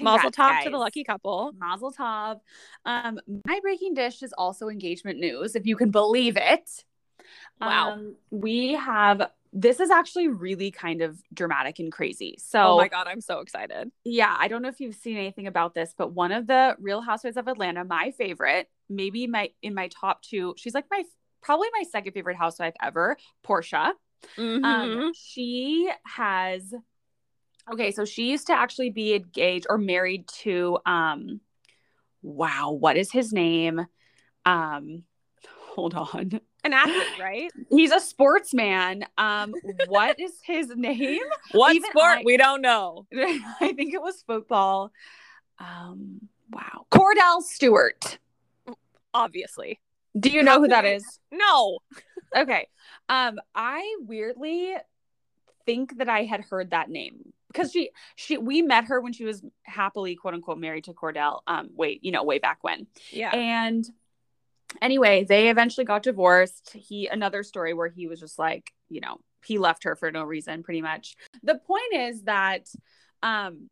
[0.01, 1.51] Mazel congrats, tov to the lucky couple.
[1.57, 2.39] Mazel tov.
[2.83, 6.83] Um, my breaking dish is also engagement news, if you can believe it.
[7.61, 7.91] Wow.
[7.91, 12.35] Um, we have this is actually really kind of dramatic and crazy.
[12.39, 13.91] So oh my god, I'm so excited.
[14.03, 17.01] yeah, I don't know if you've seen anything about this, but one of the Real
[17.01, 21.03] Housewives of Atlanta, my favorite, maybe my in my top two, she's like my
[21.41, 23.91] probably my second favorite housewife ever, Porsha.
[24.37, 24.63] Mhm.
[24.63, 26.73] Um, she has
[27.71, 31.41] okay, so she used to actually be engaged or married to um
[32.23, 33.85] wow, what is his name?
[34.45, 35.03] Um
[35.75, 36.39] hold on.
[36.63, 37.51] An athlete, right?
[37.69, 39.05] He's a sportsman.
[39.17, 39.53] Um,
[39.87, 41.19] what is his name?
[41.51, 42.19] What Even sport?
[42.19, 43.05] I- we don't know.
[43.15, 44.91] I think it was football.
[45.59, 46.85] Um, wow.
[46.91, 48.17] Kordell Stewart.
[49.13, 49.79] Obviously.
[50.19, 51.19] Do you know who that is?
[51.31, 51.79] No.
[52.35, 52.67] Okay.
[53.09, 54.75] Um, I weirdly
[55.65, 59.25] think that I had heard that name because she she we met her when she
[59.25, 61.41] was happily quote unquote married to Kordell.
[61.47, 62.85] Um, wait, you know, way back when.
[63.11, 63.31] Yeah.
[63.35, 63.83] And
[64.81, 66.71] anyway, they eventually got divorced.
[66.73, 70.23] He another story where he was just like, you know, he left her for no
[70.23, 71.15] reason pretty much.
[71.43, 72.67] The point is that
[73.21, 73.69] um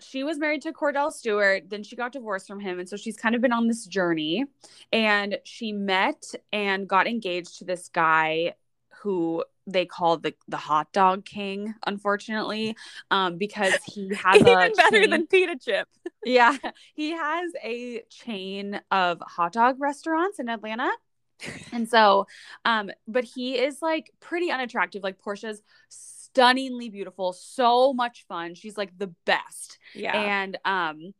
[0.00, 3.16] she was married to Kordell Stewart, then she got divorced from him and so she's
[3.16, 4.44] kind of been on this journey
[4.92, 8.54] and she met and got engaged to this guy
[9.02, 12.76] who they call the the hot dog king unfortunately
[13.10, 15.88] um because he has Even better chain- than pita chip.
[16.24, 16.56] yeah,
[16.94, 20.90] he has a chain of hot dog restaurants in Atlanta.
[21.72, 22.28] And so,
[22.64, 25.02] um, but he is like pretty unattractive.
[25.02, 28.54] Like Porsha's stunningly beautiful, so much fun.
[28.54, 29.78] She's like the best.
[29.94, 30.16] Yeah.
[30.16, 31.14] And um,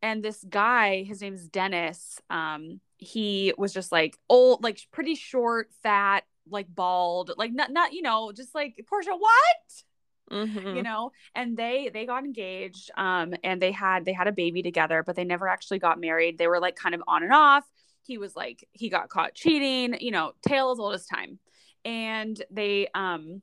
[0.00, 2.20] and this guy, his name's Dennis.
[2.30, 7.92] Um, he was just like old, like pretty short, fat, like bald, like not not
[7.92, 9.18] you know, just like Porsha.
[9.18, 9.82] What?
[10.30, 10.76] Mhm.
[10.76, 14.62] you know and they they got engaged um and they had they had a baby
[14.62, 17.64] together but they never actually got married they were like kind of on and off
[18.02, 21.38] he was like he got caught cheating you know tale as old as time
[21.86, 23.40] and they um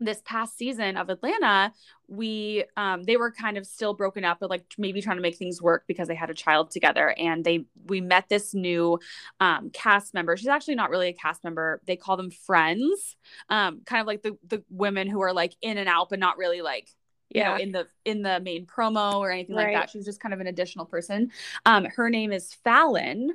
[0.00, 1.72] this past season of Atlanta,
[2.06, 5.36] we um they were kind of still broken up, but like maybe trying to make
[5.36, 7.14] things work because they had a child together.
[7.18, 8.98] And they we met this new
[9.40, 10.36] um cast member.
[10.36, 11.80] She's actually not really a cast member.
[11.86, 13.16] They call them friends.
[13.48, 16.38] Um, kind of like the the women who are like in and out, but not
[16.38, 16.88] really like
[17.30, 17.58] you know Yeah.
[17.58, 19.90] in the in the main promo or anything like that.
[19.90, 21.30] She's just kind of an additional person.
[21.66, 23.28] Um, her name is Falynn.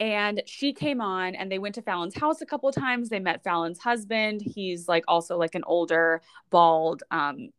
[0.00, 3.08] And she came on and they went to Falynn's house a couple of times.
[3.08, 4.40] They met Falynn's husband.
[4.42, 7.50] He's like also like an older, bald, um,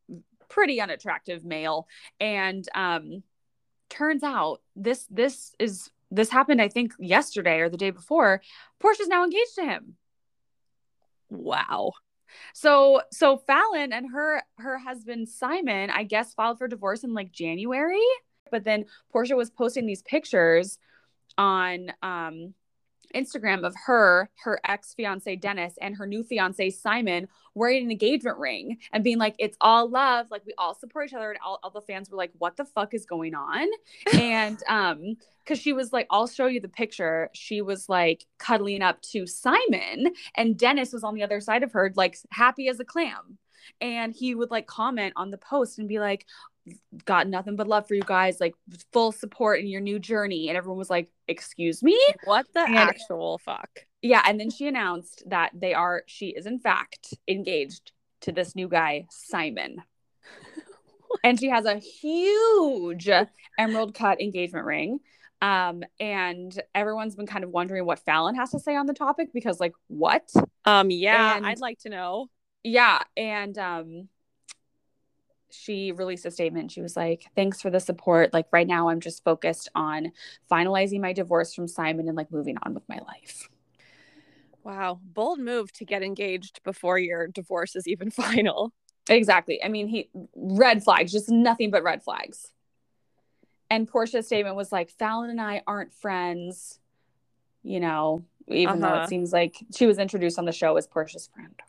[0.49, 1.88] pretty unattractive male.
[2.20, 3.24] And um
[3.89, 8.41] turns out this this is this happened, I think, yesterday or the day before.
[8.82, 9.95] Porsha's now engaged to him.
[11.30, 11.93] Wow.
[12.53, 17.32] So so Falynn and her her husband Simon, I guess, filed for divorce in like
[17.32, 18.06] January.
[18.51, 20.78] But then Porsha was posting these pictures
[21.38, 22.53] on um
[23.13, 28.38] Instagram of her, her ex fiance Dennis, and her new fiance Simon wearing an engagement
[28.38, 30.29] ring and being like, "It's all love.
[30.29, 32.65] Like we all support each other." And all, all the fans were like, "What the
[32.65, 33.67] fuck is going on?"
[34.13, 38.81] and um, because she was like, "I'll show you the picture." She was like cuddling
[38.81, 42.79] up to Simon, and Dennis was on the other side of her, like happy as
[42.79, 43.38] a clam.
[43.81, 46.27] And he would like comment on the post and be like,
[47.05, 48.55] got nothing but love for you guys, like
[48.91, 50.49] full support in your new journey.
[50.49, 51.99] And everyone was like, Excuse me?
[52.26, 53.70] What the And- actual fuck?
[54.01, 54.22] Yeah.
[54.26, 57.91] And then she announced that they are, she is in fact engaged
[58.22, 59.82] to this new guy, Simon.
[61.24, 63.09] and she has a huge
[63.57, 64.99] emerald cut engagement ring.
[65.41, 69.30] Um, and everyone's been kind of wondering what Falynn has to say on the topic
[69.34, 70.32] because, like, what?
[70.66, 72.28] Um, yeah, And- I'd like to know.
[72.63, 72.99] Yeah.
[73.16, 74.09] And um
[75.51, 76.71] she released a statement.
[76.71, 78.33] She was like, Thanks for the support.
[78.33, 80.11] Like right now I'm just focused on
[80.51, 83.49] finalizing my divorce from Simon and like moving on with my life.
[84.63, 88.73] Wow, bold move to get engaged before your divorce is even final.
[89.07, 89.63] Exactly.
[89.63, 92.51] I mean, he red flags, just nothing but red flags.
[93.69, 96.79] And Porsha's statement was like, Falynn and I aren't friends,
[97.63, 99.03] you know, even though Uh-huh.
[99.03, 101.59] it seems like she was introduced on the show as Porsha's friend.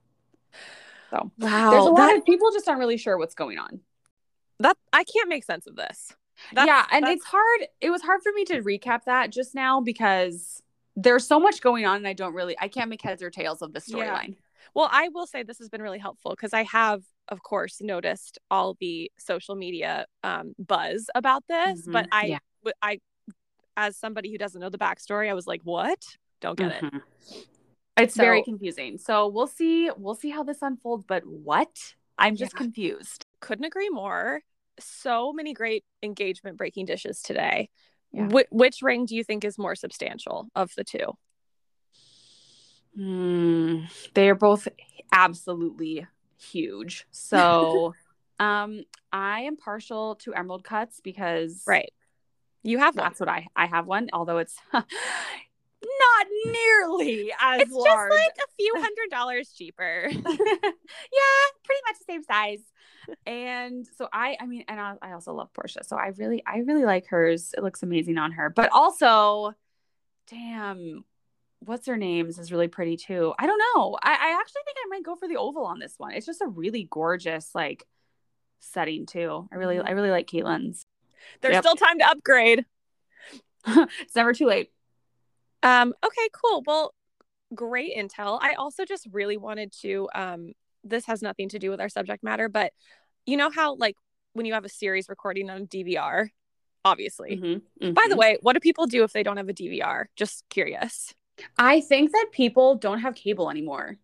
[1.10, 3.80] So Wow, there's a lot that, of people just aren't really sure what's going on.
[4.60, 6.12] that I can't make sense of this.
[6.52, 7.66] That's- yeah, and that's- it's hard.
[7.80, 10.62] It was hard for me to recap that just now because
[10.96, 13.62] there's so much going on, and I don't really, I can't make heads or tails
[13.62, 13.96] of the Yeah.
[13.96, 14.36] storyline.
[14.74, 18.38] Well, I will say this has been really helpful because I have, of course, noticed
[18.50, 22.38] all the social media um, buzz about this, but Mhm, I, yeah.
[22.82, 23.00] I,
[23.76, 26.16] as somebody who doesn't know the backstory, I was like, "What?
[26.40, 27.02] Don't get it."
[27.96, 28.98] It's very confusing.
[28.98, 29.90] So we'll see.
[29.96, 31.04] We'll see how this unfolds.
[31.06, 31.94] But what?
[32.18, 32.58] I'm just Yeah.
[32.58, 33.24] confused.
[33.40, 34.42] Couldn't agree more.
[34.78, 37.70] So many great engagement breaking dishes today.
[38.12, 38.28] Yeah.
[38.28, 41.16] Wh- which ring do you think is more substantial of the two?
[42.94, 43.84] Hmm.
[44.14, 44.68] They are both
[45.12, 46.06] absolutely
[46.38, 47.06] huge.
[47.10, 47.94] So,
[48.38, 48.82] um,
[49.12, 51.92] I am partial to emerald cuts because Right.
[52.62, 53.04] You have one.
[53.04, 54.08] that's what I I have one.
[54.12, 54.56] Although it's
[55.98, 57.86] not nearly as It's large.
[57.86, 60.08] just like a few hundred dollars cheaper.
[60.12, 60.20] yeah,
[61.64, 62.60] pretty much the same size.
[63.26, 65.84] And so I, I mean, and I, I also love Porsha.
[65.84, 67.54] So I really, I really like hers.
[67.56, 68.50] It looks amazing on her.
[68.50, 69.54] But also,
[70.28, 71.04] damn,
[71.60, 73.32] what's her name's is really pretty too.
[73.38, 73.96] I don't know.
[74.02, 76.12] I, I actually think I might go for the oval on this one.
[76.14, 77.84] It's just a really gorgeous like
[78.60, 79.48] setting too.
[79.52, 79.86] I really, Mhm.
[79.86, 80.86] I really like Kaitlyn's.
[81.40, 81.62] There's Yep.
[81.64, 82.64] still time to upgrade.
[83.66, 84.70] it's never too late.
[85.66, 86.62] Um, okay, cool.
[86.64, 86.94] Well,
[87.54, 88.38] great intel.
[88.40, 90.52] I also just really wanted to um
[90.84, 92.72] this has nothing to do with our subject matter, but
[93.24, 93.96] you know how like
[94.34, 96.28] when you have a series recording on a DVR,
[96.84, 97.36] obviously.
[97.36, 98.18] Mhm, By the mhm.
[98.18, 100.06] way, what do people do if they don't have a DVR?
[100.14, 101.12] Just curious.
[101.58, 103.96] I think that people don't have cable anymore.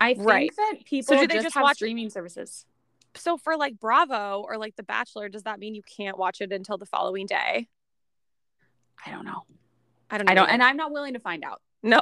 [0.00, 0.50] I think Right.
[0.56, 2.66] that people do they just, just have watch- streaming services.
[3.14, 6.52] So for like Bravo or like The Bachelor, does that mean you can't watch it
[6.52, 7.68] until the following day?
[9.06, 9.42] I don't know.
[10.12, 10.30] I don't know.
[10.32, 10.52] I don't, either.
[10.52, 11.60] and I'm not willing to find out.
[11.82, 12.00] no,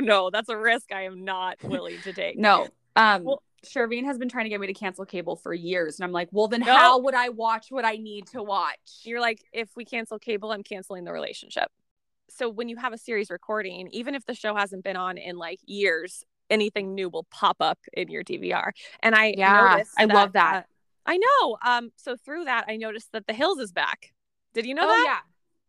[0.00, 2.36] no, that's a risk I am not willing to take.
[2.36, 2.68] No.
[2.96, 6.04] Um, Well- Shervine has been trying to get me to cancel cable for years, and
[6.04, 6.74] I'm like, well, then No.
[6.74, 9.02] how would I watch what I need to watch?
[9.04, 11.70] You're like, if we cancel cable, I'm canceling the relationship.
[12.28, 15.36] So when you have a series recording, even if the show hasn't been on in
[15.36, 18.72] like years, anything new will pop up in your DVR.
[19.00, 20.56] And I Yeah, noticed I love that.
[20.56, 20.62] uh,
[21.06, 21.56] I know.
[21.64, 24.12] Um, so through that, I noticed that The Hills is back.
[24.54, 25.04] Did you know oh that?
[25.04, 25.18] yeah,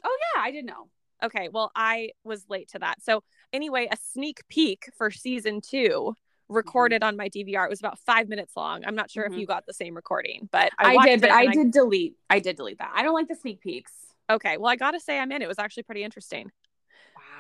[0.04, 0.90] oh yeah, I didn't know.
[1.24, 3.02] Okay, well, I was late to that.
[3.02, 6.16] So anyway, a sneak peek for season two
[6.50, 7.66] recorded on my DVR.
[7.66, 8.84] It was about five minutes long.
[8.86, 9.34] I'm not sure Mhm.
[9.34, 12.18] if you got the same recording, but I, watched did, but I did delete.
[12.30, 12.92] I did delete that.
[12.94, 13.94] I don't like the sneak peeks.
[14.30, 15.42] Okay, well, I gotta say I'm in.
[15.42, 16.52] It was actually pretty interesting.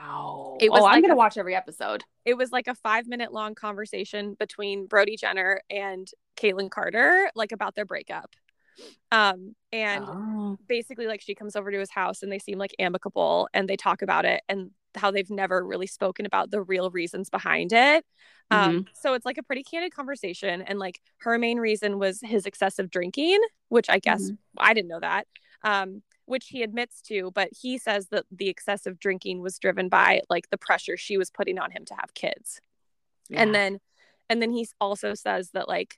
[0.01, 0.57] Wow.
[0.59, 2.03] It was oh, I'm gonna a- watch every episode.
[2.25, 6.07] it was like a five minute long conversation between Brody Jenner and
[6.37, 8.35] Kaitlynn Carter, like about their breakup.
[9.11, 10.57] Um, and Oh.
[10.67, 13.75] basically, like she comes over to his house and they seem like amicable and they
[13.75, 18.05] talk about it and how they've never really spoken about the real reasons behind it.
[18.51, 20.61] Um, so it's like a pretty candid conversation.
[20.61, 24.99] And like her main reason was his excessive drinking, which I guess I didn't know
[24.99, 25.27] that.
[25.63, 30.21] Um, which he admits to, but he says that the excessive drinking was driven by
[30.29, 32.61] like the pressure she was putting on him to have kids
[33.39, 33.79] and then
[34.29, 35.97] and then he also says that like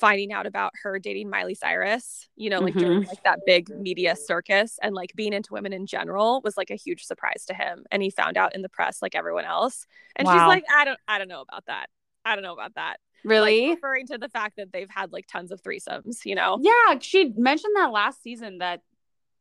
[0.00, 3.08] finding out about her dating miley cyrus you know like during Mhm.
[3.08, 6.74] like that big media circus and like being into women in general was like a
[6.76, 9.86] huge surprise to him and he found out in the press like everyone else
[10.16, 11.86] and she's like i don't i don't know about that
[12.28, 12.96] I don't know about that.
[13.22, 13.68] Really?
[13.68, 16.58] Like, referring to the fact that they've had like tons of threesomes, you know?
[16.60, 18.80] yeah, she mentioned that last season that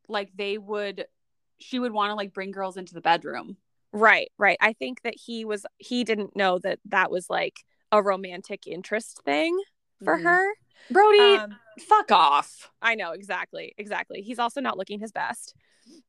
[0.07, 1.05] like they would
[1.57, 3.57] she would want to like bring girls into the bedroom.
[3.91, 4.57] Right, right.
[4.61, 9.23] I think that he was he didn't know that that was like a romantic interest
[9.25, 9.59] thing
[10.03, 10.23] for Mhm.
[10.23, 10.53] her.
[10.91, 12.71] Brody, Um, fuck off.
[12.81, 14.21] I know exactly, exactly.
[14.21, 15.55] He's also not looking his best.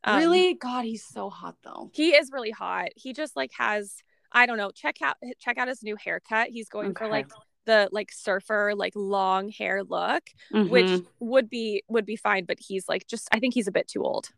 [0.05, 0.55] Um, really?
[0.55, 1.91] God, he's so hot though.
[1.95, 2.89] he is really hot.
[2.97, 4.71] He just like has I don't know.
[4.71, 6.49] Check out check out his new haircut.
[6.49, 7.29] He's going for like
[7.65, 10.69] the like surfer like long hair look, Mhm.
[10.69, 12.45] which would be would be fine.
[12.45, 14.31] But he's like just I think he's a bit too old.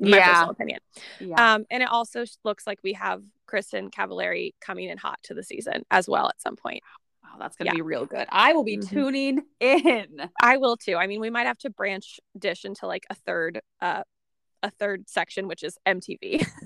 [0.00, 0.80] in My yeah, personal opinion.
[1.18, 1.54] yeah.
[1.54, 5.42] Um, and it also looks like we have Kristin Cavallari coming in hot to the
[5.42, 6.82] season as well at some point.
[7.30, 7.74] Wow, that's gonna yeah.
[7.74, 8.26] be real good.
[8.30, 8.88] I will be Mhm.
[8.88, 10.30] tuning in.
[10.42, 10.96] I will too.
[10.96, 14.02] I mean, we might have to branch dish into like a third uh
[14.62, 16.46] a third section, which is MTV.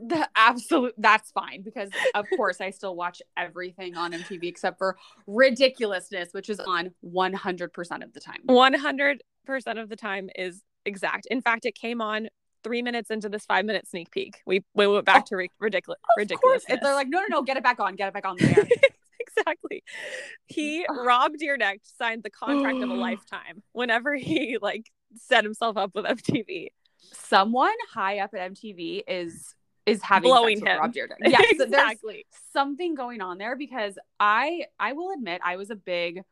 [0.00, 4.96] The absolute that's fine because of course I still watch everything on MTV except for
[5.26, 8.38] ridiculousness, which is on 100% of the time.
[8.44, 11.26] One hundred percent of the time is exact.
[11.30, 12.28] In fact, it came on
[12.64, 14.40] three minutes into this five minute sneak peek.
[14.46, 16.64] We we went back to ri- ridiculous ridiculous.
[16.64, 18.66] they're like, no, no, no, get it back on, get it back on there.
[19.48, 19.82] exactly.
[20.46, 25.92] He Rob Dyrdek signed the contract of a lifetime whenever he like set himself up
[25.94, 26.68] with MTV.
[27.12, 29.54] Someone high up at MTV is
[29.86, 30.78] is having Blowing him.
[30.78, 30.94] Rob.
[31.24, 32.26] Yes, exactly.
[32.52, 36.22] something going on there because I I will admit I was a big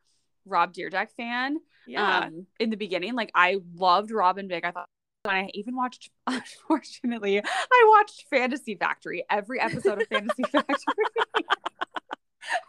[0.45, 1.57] Rob Dyrdek fan.
[1.87, 2.19] Yeah.
[2.19, 4.65] Um, in the beginning, like I loved Rob and Big.
[4.65, 4.89] I thought
[5.23, 10.75] when I even watched, unfortunately, I watched Fantasy Factory every episode of Fantasy Factory.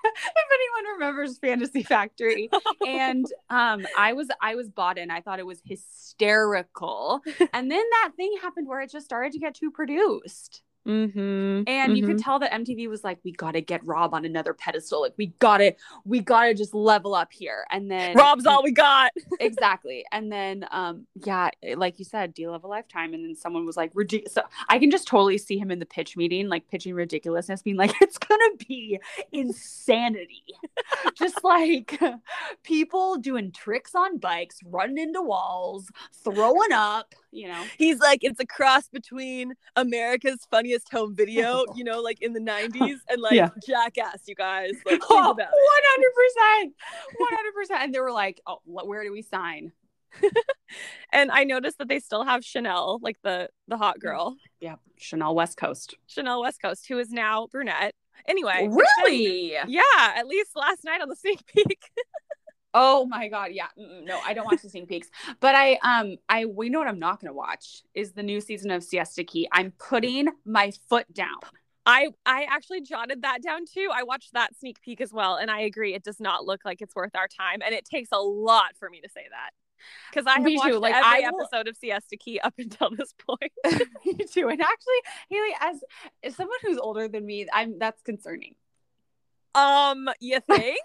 [0.04, 2.50] If anyone remembers Fantasy Factory,
[2.86, 5.10] and um, I was I was bought in.
[5.10, 7.20] I thought it was hysterical,
[7.52, 10.62] and then that thing happened where it just started to get too produced.
[10.86, 11.62] Mm-hmm.
[11.66, 14.54] And you could tell that MTV was like, we got to get Rob on another
[14.54, 15.02] pedestal.
[15.02, 15.72] Like, we got to,
[16.04, 17.64] we got to just level up here.
[17.70, 19.12] And then Rob's all we got.
[19.40, 20.04] exactly.
[20.12, 23.14] And then, um, yeah, like you said, deal of a lifetime.
[23.14, 24.34] And then someone was like, ridiculous.
[24.34, 27.76] So I can just totally see him in the pitch meeting, like pitching ridiculousness, being
[27.76, 28.98] like, it's going to be
[29.32, 30.44] insanity.
[31.14, 32.00] just like
[32.62, 35.90] people doing tricks on bikes, running into walls,
[36.24, 37.62] throwing up, you know.
[37.76, 42.40] He's like, it's a cross between America's funniest home video, you know, like in the
[42.52, 43.50] 90s, and like Yeah.
[43.66, 44.72] Jackass, you guys.
[44.86, 46.70] Like, Oh, 100%.
[47.72, 47.76] 100%.
[47.84, 49.72] And they were like, oh, wh- where do we sign?
[51.12, 54.02] And I noticed that they still have Chanel, like the the hot mm.
[54.02, 55.94] girl, Yeah, Chanel West Coast.
[56.06, 57.94] Chanel West Coast, who is now brunette.
[58.26, 59.52] Anyway, Really?
[59.66, 59.82] yeah,
[60.16, 61.80] at least last night on the sneak peek.
[62.80, 63.66] Oh my god, yeah.
[63.76, 65.08] Mm-mm, no, I don't watch the sneak peeks.
[65.40, 68.70] But I um I we know what I'm not gonna watch is the new season
[68.70, 69.48] of Siesta Key.
[69.52, 71.40] I'm putting my foot down.
[71.84, 73.88] I I actually jotted that down too.
[73.92, 75.94] I watched that sneak peek as well, and I agree.
[75.94, 78.88] It does not look like it's worth our time, and it takes a lot for
[78.90, 79.50] me to say that
[80.10, 80.58] because I have Me too.
[80.60, 83.52] watched Like, every I will- episode of Siesta Key up until this point.
[84.06, 84.48] me too.
[84.48, 85.00] And actually,
[85.30, 85.84] Haley, as,
[86.22, 88.54] as someone who's older than me, I'm that's concerning.
[89.54, 90.78] Um, you think?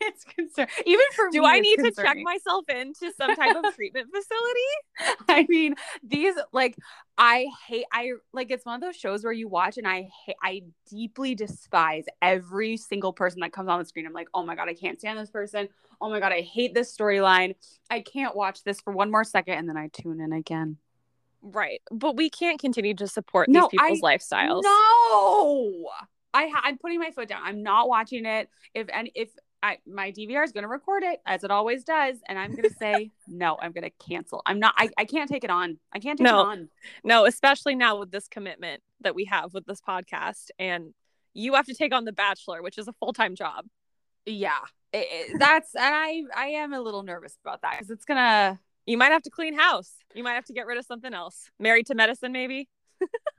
[0.00, 3.74] it's concern even for Do me, I need to check myself into some type of
[3.74, 5.22] treatment facility?
[5.28, 6.76] I mean, these like
[7.16, 10.36] I hate I like it's one of those shows where you watch and I hate
[10.42, 14.06] I deeply despise every single person that comes on the screen.
[14.06, 15.68] I'm like, oh my god, I can't stand this person.
[16.00, 17.54] Oh my god, I hate this storyline.
[17.90, 20.78] I can't watch this for one more second, and then I tune in again.
[21.42, 24.62] Right, but we can't continue to support No, these people's lifestyles.
[24.62, 25.88] No,
[26.34, 27.42] I ha- I'm putting my foot down.
[27.44, 28.48] I'm not watching it.
[28.74, 29.30] If and if
[29.62, 32.68] I my DVR is going to record it as it always does, and I'm going
[32.68, 33.56] to say no.
[33.60, 34.42] I'm going to cancel.
[34.46, 34.74] I'm not.
[34.76, 35.78] I, I can't take it on.
[35.92, 36.40] I can't take No.
[36.40, 36.68] it on.
[37.04, 40.94] No, especially now with this commitment that we have with this podcast, and
[41.34, 43.66] you have to take on The Bachelor, which is a full time job.
[44.26, 44.58] yeah
[44.92, 48.60] it- it- that's and i i am a little nervous about that because it's gonna
[48.86, 49.90] You might have to clean house.
[50.14, 51.48] You might have to get rid of something else.
[51.58, 52.68] Married to Medicine, maybe.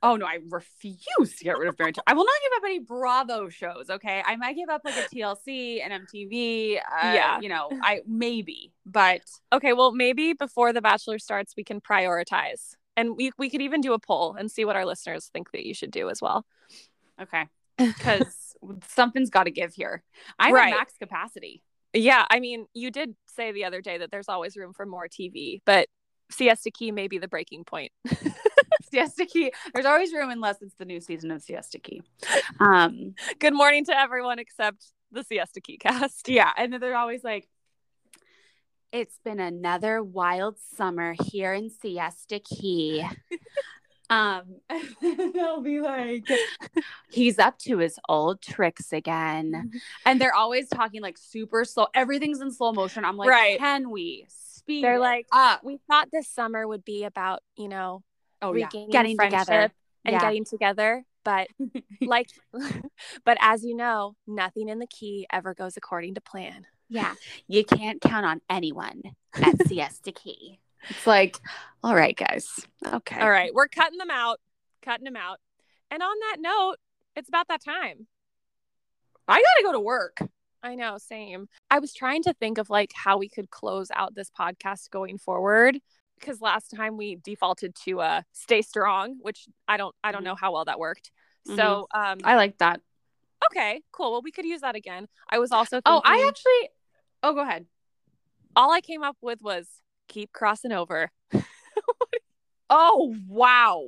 [0.03, 2.64] Oh no i refuse to get rid of married to i will not give up
[2.66, 6.80] any bravo shows okay i might give up like a tlc and mtv uh,
[7.14, 7.39] Yeah.
[7.41, 12.76] you know i maybe but Okay, well, maybe before The Bachelor starts, we can prioritize,
[12.97, 15.64] and we we could even do a poll and see what our listeners think that
[15.66, 16.45] you should do as well.
[17.22, 17.45] okay
[17.78, 18.55] because
[18.88, 20.03] something's got to give here
[20.39, 20.74] i'm Right.
[20.74, 21.61] at max capacity
[21.93, 25.07] Yeah, I mean, you did say the other day that there's always room for more
[25.07, 25.88] TV, but
[26.32, 27.91] Siesta Key may be the breaking point.
[28.93, 32.01] siesta key there's always room unless it's the new season of siesta key
[32.59, 36.27] um Good morning to everyone except the Siesta Key cast.
[36.27, 37.47] Yeah, and then they're always like,
[38.91, 43.05] "It's been another wild summer here in Siesta Key."
[44.09, 44.57] Um,
[45.01, 46.27] they'll be like,
[47.09, 49.71] he's up to his old tricks again.
[50.05, 51.87] And they're always talking like super slow.
[51.95, 53.05] Everything's in slow motion.
[53.05, 53.57] I'm like, Right.
[53.57, 55.63] can we speed They're like, up?
[55.63, 58.03] We thought this summer would be about, you know,
[58.43, 58.65] Oh, yeah.
[58.65, 59.73] regaining Getting friendship together.
[60.05, 60.19] and Yeah.
[60.21, 61.03] getting together.
[61.23, 61.47] But
[62.01, 62.27] like,
[63.25, 66.65] but as you know, nothing in the key ever goes according to plan.
[66.89, 67.15] Yeah.
[67.47, 69.03] You can't count on anyone
[69.35, 70.59] at Siesta Key.
[70.89, 71.37] It's like,
[71.83, 72.49] all right, guys.
[72.85, 73.19] Okay.
[73.19, 74.39] All right, we're cutting them out,
[74.81, 75.39] cutting them out.
[75.91, 76.75] And on that note,
[77.15, 78.07] it's about that time.
[79.27, 80.17] I got to go to work.
[80.61, 81.47] I know, same.
[81.69, 85.17] I was trying to think of like how we could close out this podcast going
[85.17, 85.79] forward
[86.20, 90.36] because last time we defaulted to uh stay strong, which I don't I don't know
[90.36, 91.11] how well that worked.
[91.45, 92.80] So, um I like that.
[93.47, 94.11] okay, cool.
[94.14, 95.07] Well, we could use that again.
[95.30, 96.70] I was also Oh, I actually,
[97.24, 97.66] oh, go ahead.
[98.55, 99.68] all I came up with was
[100.07, 101.11] keep crossing over.
[102.70, 103.82] Oh, wow.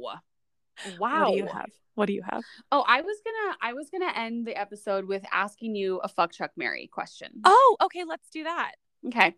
[1.00, 1.22] Wow.
[1.22, 1.70] What do you have?
[1.96, 2.44] What do you have?
[2.72, 6.34] Oh, I was gonna I was gonna end the episode with asking you a fuck
[6.34, 7.32] Chuck Mary question.
[7.46, 8.74] Oh, okay, let's do that.
[9.08, 9.34] Okay.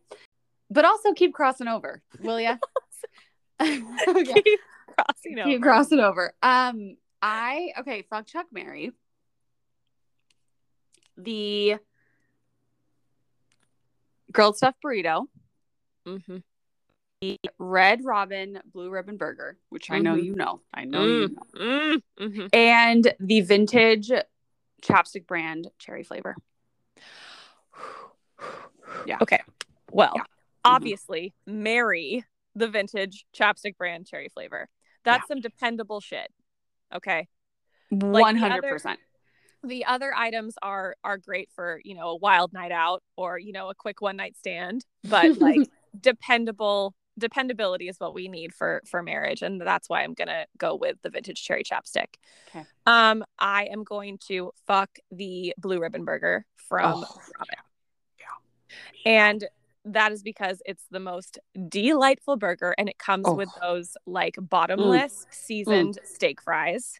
[0.69, 2.57] But also keep crossing over, will ya?
[3.61, 4.41] okay.
[4.43, 4.59] Keep
[4.95, 5.49] crossing over.
[5.49, 6.33] Keep crossing over.
[6.43, 8.91] Um, I okay, fuck Chuck Mary.
[11.17, 11.77] The
[14.31, 15.25] grilled stuffed burrito,
[16.05, 16.43] Mhm.
[17.21, 20.61] the red robin blue ribbon burger, which I know you know.
[20.73, 21.59] I know you know.
[21.59, 22.49] Mm, mhm.
[22.53, 24.11] And the vintage
[24.83, 26.35] chapstick brand cherry flavor.
[29.05, 29.17] Yeah.
[29.21, 29.41] Okay.
[29.91, 30.23] Well, Yeah.
[30.67, 34.67] Obviously, marry the vintage chapstick brand cherry flavor.
[35.03, 36.31] That's some dependable shit.
[36.93, 37.27] Okay.
[37.89, 38.99] One hundred percent.
[39.63, 43.51] The other items are are great for, you know, a wild night out or, you
[43.53, 48.81] know, a quick one night stand, but like dependable dependability is what we need for
[48.85, 52.13] for marriage and that's why I'm going to go with the vintage cherry chapstick.
[52.49, 52.63] Okay.
[52.85, 57.55] Um I am going to fuck the blue ribbon burger from Oh, Robin.
[58.19, 59.11] yeah.
[59.11, 59.45] And
[59.93, 63.33] that is because it's the most delightful burger and it comes Oh.
[63.35, 66.95] with those like bottomless seasoned steak fries.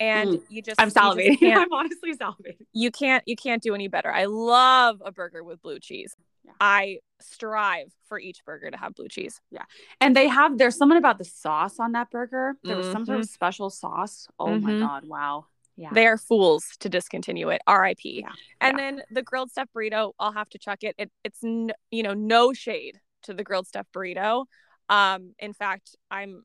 [0.00, 1.56] And you just I'm you just salivating.
[1.56, 2.66] I'm honestly salivating.
[2.72, 4.12] you can't you can't do any better.
[4.12, 6.14] I love a burger with blue cheese.
[6.44, 6.52] Yeah.
[6.60, 9.40] I strive for each burger to have blue cheese.
[9.50, 9.64] Yeah.
[10.00, 12.54] And they have there's something about the sauce on that burger.
[12.62, 13.30] There was some sort of Mhm.
[13.30, 14.28] special sauce.
[14.38, 14.80] Oh my Mhm.
[14.80, 15.46] god, wow.
[15.80, 15.90] Yeah.
[15.92, 17.62] They are fools to discontinue it.
[17.68, 18.22] R.I.P.
[18.22, 18.32] Yeah.
[18.60, 18.90] And Yeah.
[18.90, 20.96] then the grilled stuffed burrito, I'll have to chuck it.
[20.98, 24.46] it it's n- you know no shade to the grilled stuffed burrito.
[24.88, 26.42] Um, in fact, I'm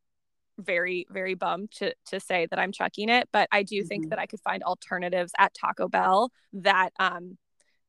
[0.60, 4.10] very very bummed to to say that I'm chucking it, but I do think Mhm.
[4.12, 7.40] that I could find alternatives at Taco Bell that um,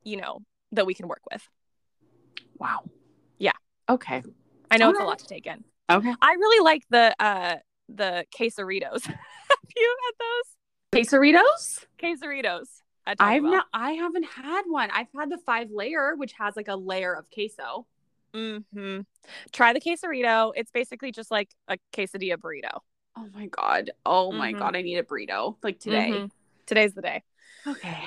[0.02, 0.40] you know,
[0.72, 1.46] that we can work with.
[2.58, 2.84] wow.
[3.38, 3.52] Yeah.
[3.88, 4.22] Okay.
[4.70, 5.62] I know it's a lot to take in.
[5.90, 6.14] Okay.
[6.22, 7.56] I really like the uh
[7.90, 9.04] the quesaritos.
[9.06, 10.56] Have you had those
[10.94, 11.84] Quesaritos?
[11.98, 12.68] quesaritos?
[13.06, 14.90] I've not I haven't had one.
[14.90, 17.86] I've had the five layer, which has like a layer of queso.
[18.34, 19.00] Mm-hmm.
[19.52, 20.52] Try the quesarito.
[20.56, 22.80] It's basically just like a quesadilla burrito.
[23.16, 23.90] Oh my god.
[24.06, 24.58] Oh my Mhm.
[24.58, 25.56] god, I need a burrito.
[25.62, 26.10] Like today.
[26.10, 26.30] Mhm.
[26.66, 27.22] Today's the day.
[27.66, 27.98] Okay.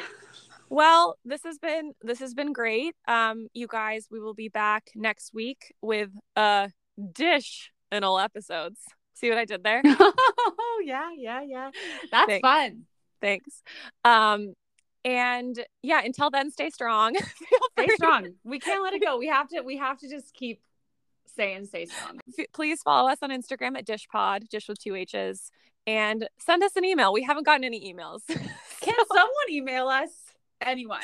[0.69, 2.95] Well, this has been this has been great.
[3.07, 6.71] Um, you guys, we will be back next week with a
[7.13, 8.81] dish in all episodes.
[9.17, 9.81] See what I did there?
[9.83, 11.71] oh yeah, yeah, yeah.
[12.11, 12.47] That's Thanks.
[12.47, 12.83] fun.
[13.19, 13.63] Thanks.
[14.05, 14.53] Um,
[15.03, 17.15] and yeah, until then, stay strong.
[17.79, 18.33] Stay strong.
[18.43, 19.17] We can't let it go.
[19.17, 20.59] We have to we have to just keep
[21.35, 22.19] saying stay strong.
[22.37, 25.51] F- please follow us on Instagram at dishpod, dish with two H's,
[25.85, 27.13] and send us an email.
[27.13, 28.21] We haven't gotten any emails.
[28.27, 30.09] Can someone email us?
[30.59, 31.01] Anyone.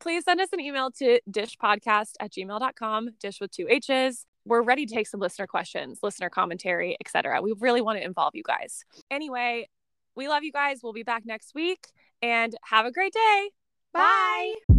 [0.00, 4.24] please send us an email to dishpodcast at gmail.com, dish with two H's.
[4.44, 7.42] We're ready to take some listener questions, listener commentary, etc.
[7.42, 8.84] We really want to involve you guys.
[9.10, 9.68] Anyway,
[10.14, 10.80] we love you guys.
[10.82, 11.86] We'll be back next week
[12.22, 13.50] and have a great day.
[13.92, 14.77] Bye.